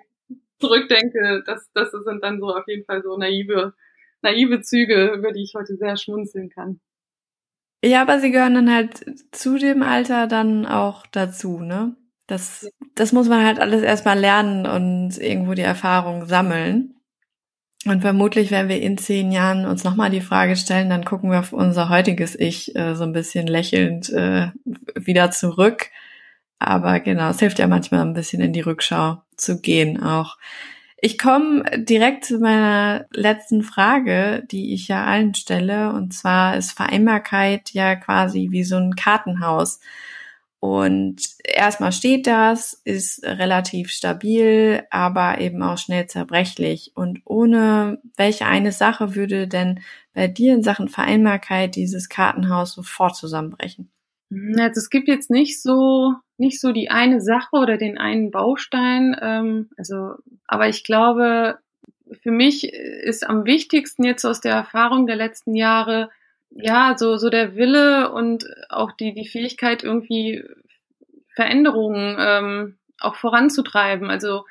zurückdenke, 0.60 1.43
das, 1.45 1.69
das 1.73 1.91
sind 1.91 2.23
dann 2.23 2.39
so 2.39 2.47
auf 2.47 2.67
jeden 2.67 2.86
Fall 2.86 3.01
so 3.03 3.17
naive, 3.17 3.73
naive 4.21 4.62
Züge, 4.62 5.13
über 5.13 5.31
die 5.31 5.43
ich 5.43 5.53
heute 5.55 5.75
sehr 5.75 5.97
schmunzeln 5.97 6.49
kann. 6.49 6.79
Ja, 7.84 8.03
aber 8.03 8.19
sie 8.19 8.31
gehören 8.31 8.53
dann 8.53 8.73
halt 8.73 9.03
zu 9.31 9.57
dem 9.57 9.81
Alter 9.81 10.27
dann 10.27 10.67
auch 10.67 11.05
dazu, 11.07 11.60
ne? 11.60 11.95
Das, 12.27 12.69
das 12.95 13.12
muss 13.12 13.27
man 13.27 13.43
halt 13.43 13.60
alles 13.60 13.81
erstmal 13.81 14.17
lernen 14.17 14.65
und 14.65 15.17
irgendwo 15.17 15.53
die 15.53 15.63
Erfahrung 15.63 16.27
sammeln. 16.27 16.95
Und 17.86 18.01
vermutlich, 18.01 18.51
wenn 18.51 18.69
wir 18.69 18.79
in 18.79 18.97
zehn 18.99 19.31
Jahren 19.31 19.65
uns 19.65 19.84
nochmal 19.84 20.12
die 20.12 20.21
Frage 20.21 20.55
stellen, 20.55 20.89
dann 20.89 21.03
gucken 21.03 21.31
wir 21.31 21.39
auf 21.39 21.51
unser 21.51 21.89
heutiges 21.89 22.39
Ich 22.39 22.75
äh, 22.75 22.93
so 22.95 23.03
ein 23.03 23.12
bisschen 23.12 23.47
lächelnd 23.47 24.10
äh, 24.12 24.51
wieder 24.95 25.31
zurück 25.31 25.89
aber 26.62 27.00
genau, 27.00 27.30
es 27.30 27.39
hilft 27.39 27.60
ja 27.60 27.67
manchmal 27.67 28.02
ein 28.02 28.13
bisschen 28.13 28.41
in 28.41 28.54
die 28.54 28.62
Rückschau 28.62 29.21
zu 29.36 29.60
gehen 29.60 30.02
auch. 30.02 30.38
Ich 31.04 31.17
komme 31.17 31.63
direkt 31.78 32.26
zu 32.26 32.38
meiner 32.38 33.08
letzten 33.12 33.63
Frage, 33.63 34.43
die 34.52 34.76
ich 34.76 34.88
ja 34.88 35.04
allen 35.04 35.34
stelle. 35.34 35.93
Und 35.93 36.13
zwar 36.13 36.56
ist 36.58 36.74
Vereinbarkeit 36.74 37.71
ja 37.71 37.95
quasi 37.95 38.50
wie 38.52 38.63
so 38.63 38.76
ein 38.76 38.95
Kartenhaus. 38.95 39.80
Und 40.60 41.24
erstmal 41.43 41.91
steht 41.91 42.28
das, 42.28 42.74
ist 42.86 43.24
relativ 43.24 43.89
stabil, 43.89 44.84
aber 44.91 45.41
eben 45.41 45.63
auch 45.63 45.80
schnell 45.80 46.06
zerbrechlich. 46.06 46.91
Und 46.93 47.21
ohne 47.26 48.00
welche 48.15 48.45
eine 48.45 48.71
Sache 48.71 49.15
würde 49.15 49.47
denn 49.47 49.80
bei 50.13 50.28
dir 50.28 50.54
in 50.54 50.62
Sachen 50.62 50.88
Vereinbarkeit 50.88 51.76
dieses 51.76 52.10
Kartenhaus 52.10 52.74
sofort 52.74 53.15
zusammenbrechen? 53.15 53.89
Also 54.60 54.80
es 54.80 54.91
gibt 54.91 55.08
jetzt 55.08 55.32
nicht 55.32 55.62
so 55.63 56.13
nicht 56.41 56.60
so 56.60 56.73
die 56.73 56.89
eine 56.89 57.21
Sache 57.21 57.56
oder 57.56 57.77
den 57.77 57.97
einen 57.97 58.32
Baustein. 58.32 59.15
Ähm, 59.21 59.69
also, 59.77 60.15
aber 60.47 60.67
ich 60.67 60.84
glaube, 60.84 61.60
für 62.21 62.32
mich 62.32 62.73
ist 62.73 63.25
am 63.27 63.45
wichtigsten 63.45 64.04
jetzt 64.04 64.25
aus 64.25 64.41
der 64.41 64.54
Erfahrung 64.54 65.08
der 65.08 65.15
letzten 65.15 65.56
Jahre 65.56 66.10
ja 66.49 66.95
so 66.97 67.15
so 67.15 67.30
der 67.30 67.56
Wille 67.56 68.12
und 68.12 68.45
auch 68.67 68.91
die 68.91 69.13
die 69.13 69.27
Fähigkeit 69.27 69.84
irgendwie 69.84 70.43
Veränderungen 71.34 72.17
ähm, 72.19 72.77
auch 72.99 73.15
voranzutreiben. 73.15 74.10
Also 74.10 74.43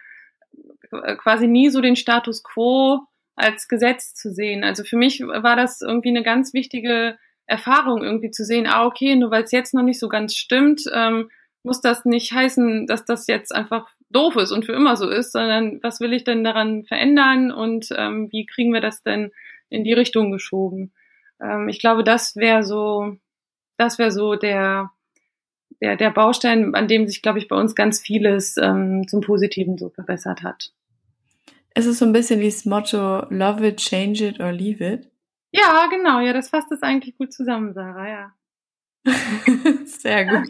quasi 1.19 1.47
nie 1.47 1.69
so 1.69 1.81
den 1.81 1.97
Status 1.97 2.43
quo 2.43 3.01
als 3.37 3.69
Gesetz 3.69 4.15
zu 4.15 4.33
sehen. 4.33 4.65
Also 4.65 4.85
für 4.85 4.97
mich 4.97 5.21
war 5.21 5.57
das 5.57 5.83
irgendwie 5.83 6.09
eine 6.09 6.23
ganz 6.23 6.55
wichtige 6.55 7.19
Erfahrung 7.47 8.03
irgendwie 8.03 8.31
zu 8.31 8.45
sehen, 8.45 8.67
ah, 8.67 8.87
okay, 8.87 9.17
nur 9.17 9.31
weil 9.31 9.43
es 9.43 9.53
jetzt 9.53 9.75
noch 9.75 9.83
nicht 9.83 9.99
so 9.99 10.09
ganz 10.09 10.37
stimmt, 10.37 10.83
ähm, 10.95 11.31
muss 11.63 11.81
das 11.81 12.05
nicht 12.05 12.33
heißen, 12.33 12.87
dass 12.87 13.05
das 13.05 13.27
jetzt 13.27 13.55
einfach 13.55 13.89
doof 14.11 14.37
ist 14.37 14.53
und 14.53 14.65
für 14.65 14.73
immer 14.73 14.97
so 14.97 15.09
ist, 15.09 15.33
sondern 15.33 15.83
was 15.83 16.01
will 16.01 16.13
ich 16.13 16.25
denn 16.25 16.43
daran 16.45 16.85
verändern 16.85 17.53
und 17.53 17.89
ähm, 17.97 18.29
wie 18.33 18.47
kriegen 18.47 18.73
wir 18.73 18.81
das 18.81 19.03
denn 19.03 19.31
in 19.69 19.85
die 19.85 19.93
Richtung 19.93 20.33
geschoben? 20.33 20.93
Ähm, 21.41 21.69
ich 21.69 21.79
glaube, 21.79 22.05
das 22.05 22.37
wäre 22.37 22.65
so, 22.65 23.17
das 23.77 23.99
wäre 23.99 24.11
so 24.11 24.35
der, 24.35 24.91
der, 25.81 25.97
der 25.97 26.11
Baustein, 26.11 26.75
an 26.75 26.89
dem 26.89 27.07
sich, 27.07 27.23
glaube 27.23 27.39
ich, 27.39 27.49
bei 27.49 27.57
uns 27.57 27.75
ganz 27.75 28.01
vieles 28.01 28.57
ähm, 28.57 29.07
zum 29.09 29.21
Positiven 29.21 29.79
so 29.79 29.91
verbessert 29.91 30.43
hat. 30.43 30.73
Es 31.73 31.87
ist 31.87 31.99
so 31.99 32.05
ein 32.05 32.13
bisschen 32.13 32.41
wie 32.41 32.47
das 32.47 32.65
Motto 32.65 33.27
Love 33.31 33.67
it, 33.69 33.77
change 33.77 34.27
it 34.27 34.41
or 34.41 34.51
leave 34.51 34.85
it. 34.85 35.09
Ja, 35.53 35.87
genau, 35.89 36.21
ja, 36.21 36.33
das 36.33 36.49
fasst 36.49 36.71
es 36.73 36.83
eigentlich 36.83 37.17
gut 37.17 37.33
zusammen, 37.33 37.73
Sarah, 37.75 38.09
ja. 38.09 38.33
Sehr 39.85 40.27
gut. 40.27 40.49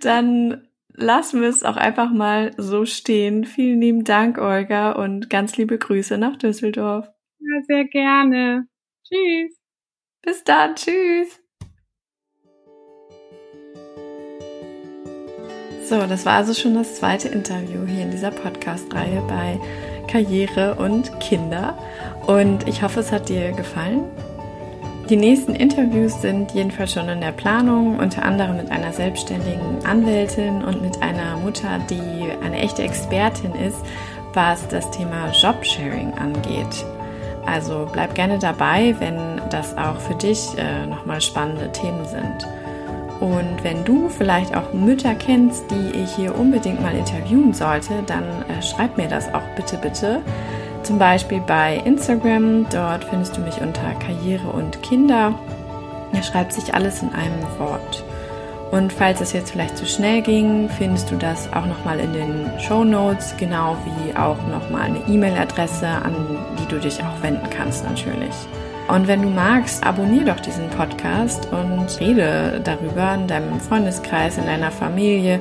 Dann 0.00 0.68
lassen 0.94 1.40
wir 1.40 1.48
es 1.48 1.62
auch 1.62 1.76
einfach 1.76 2.10
mal 2.10 2.52
so 2.56 2.84
stehen. 2.84 3.44
Vielen 3.44 3.80
lieben 3.80 4.04
Dank, 4.04 4.38
Olga, 4.38 4.92
und 4.92 5.30
ganz 5.30 5.56
liebe 5.56 5.78
Grüße 5.78 6.18
nach 6.18 6.36
Düsseldorf. 6.36 7.08
Ja, 7.38 7.62
sehr 7.66 7.84
gerne. 7.84 8.66
Tschüss. 9.04 9.58
Bis 10.22 10.44
dann. 10.44 10.76
Tschüss. 10.76 11.40
So, 15.84 16.06
das 16.06 16.24
war 16.24 16.34
also 16.34 16.54
schon 16.54 16.74
das 16.74 16.96
zweite 16.96 17.28
Interview 17.28 17.84
hier 17.86 18.04
in 18.04 18.10
dieser 18.10 18.30
Podcast-Reihe 18.30 19.22
bei 19.28 19.58
Karriere 20.08 20.76
und 20.76 21.18
Kinder. 21.20 21.76
Und 22.26 22.68
ich 22.68 22.82
hoffe, 22.82 23.00
es 23.00 23.10
hat 23.12 23.28
dir 23.28 23.52
gefallen. 23.52 24.04
Die 25.12 25.18
nächsten 25.18 25.54
Interviews 25.54 26.22
sind 26.22 26.52
jedenfalls 26.52 26.94
schon 26.94 27.06
in 27.10 27.20
der 27.20 27.32
Planung, 27.32 27.98
unter 27.98 28.22
anderem 28.22 28.56
mit 28.56 28.70
einer 28.70 28.94
selbstständigen 28.94 29.84
Anwältin 29.84 30.64
und 30.64 30.80
mit 30.80 31.02
einer 31.02 31.36
Mutter, 31.36 31.80
die 31.90 32.30
eine 32.42 32.56
echte 32.56 32.82
Expertin 32.82 33.54
ist, 33.54 33.76
was 34.32 34.66
das 34.68 34.90
Thema 34.90 35.30
Jobsharing 35.32 36.14
angeht. 36.14 36.86
Also 37.44 37.86
bleib 37.92 38.14
gerne 38.14 38.38
dabei, 38.38 38.96
wenn 39.00 39.42
das 39.50 39.76
auch 39.76 40.00
für 40.00 40.14
dich 40.14 40.56
äh, 40.56 40.86
nochmal 40.86 41.20
spannende 41.20 41.70
Themen 41.72 42.06
sind. 42.06 42.48
Und 43.20 43.62
wenn 43.62 43.84
du 43.84 44.08
vielleicht 44.08 44.56
auch 44.56 44.72
Mütter 44.72 45.14
kennst, 45.14 45.70
die 45.70 45.98
ich 46.04 46.16
hier 46.16 46.34
unbedingt 46.34 46.80
mal 46.80 46.96
interviewen 46.96 47.52
sollte, 47.52 48.02
dann 48.06 48.24
äh, 48.24 48.62
schreib 48.62 48.96
mir 48.96 49.08
das 49.08 49.34
auch 49.34 49.44
bitte, 49.56 49.76
bitte. 49.76 50.22
Zum 50.82 50.98
Beispiel 50.98 51.40
bei 51.40 51.80
Instagram, 51.84 52.66
dort 52.70 53.04
findest 53.04 53.36
du 53.36 53.40
mich 53.40 53.60
unter 53.60 53.94
Karriere 53.94 54.48
und 54.48 54.82
Kinder. 54.82 55.34
Da 56.12 56.22
schreibt 56.22 56.52
sich 56.52 56.74
alles 56.74 57.02
in 57.02 57.10
einem 57.10 57.42
Wort. 57.58 58.04
Und 58.72 58.92
falls 58.92 59.20
es 59.20 59.32
jetzt 59.32 59.52
vielleicht 59.52 59.76
zu 59.76 59.86
schnell 59.86 60.22
ging, 60.22 60.68
findest 60.68 61.10
du 61.10 61.16
das 61.16 61.52
auch 61.52 61.66
nochmal 61.66 62.00
in 62.00 62.12
den 62.14 62.50
Show 62.58 62.84
Notes, 62.84 63.34
genau 63.38 63.76
wie 63.84 64.16
auch 64.16 64.38
nochmal 64.48 64.82
eine 64.82 65.06
E-Mail-Adresse, 65.06 65.86
an 65.86 66.38
die 66.58 66.66
du 66.66 66.80
dich 66.80 67.00
auch 67.02 67.22
wenden 67.22 67.48
kannst 67.50 67.84
natürlich. 67.84 68.34
Und 68.88 69.06
wenn 69.06 69.22
du 69.22 69.28
magst, 69.28 69.84
abonnier 69.84 70.24
doch 70.24 70.40
diesen 70.40 70.68
Podcast 70.70 71.48
und 71.52 72.00
rede 72.00 72.60
darüber 72.64 73.14
in 73.14 73.28
deinem 73.28 73.60
Freundeskreis, 73.60 74.38
in 74.38 74.46
deiner 74.46 74.70
Familie, 74.70 75.40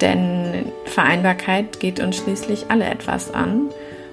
denn 0.00 0.72
Vereinbarkeit 0.86 1.78
geht 1.80 2.00
uns 2.00 2.16
schließlich 2.16 2.66
alle 2.70 2.86
etwas 2.86 3.32
an. 3.32 3.68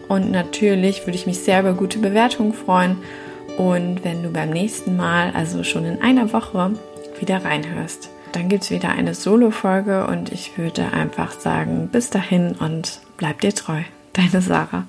Und 0.08 0.32
natürlich 0.32 1.06
würde 1.06 1.18
ich 1.18 1.28
mich 1.28 1.40
sehr 1.40 1.60
über 1.60 1.74
gute 1.74 2.00
Bewertungen 2.00 2.54
freuen. 2.54 2.98
Und 3.58 4.04
wenn 4.04 4.24
du 4.24 4.30
beim 4.30 4.50
nächsten 4.50 4.96
Mal, 4.96 5.32
also 5.34 5.64
schon 5.64 5.86
in 5.86 6.02
einer 6.02 6.32
Woche, 6.34 6.72
wieder 7.20 7.44
reinhörst. 7.44 8.10
Dann 8.32 8.50
gibt 8.50 8.64
es 8.64 8.72
wieder 8.72 8.90
eine 8.90 9.14
Solo-Folge 9.14 10.06
und 10.08 10.32
ich 10.32 10.58
würde 10.58 10.92
einfach 10.94 11.40
sagen, 11.40 11.90
bis 11.92 12.10
dahin 12.10 12.54
und 12.60 13.00
bleib 13.18 13.42
dir 13.42 13.54
treu. 13.54 13.82
Deine 14.14 14.42
Sarah. 14.42 14.86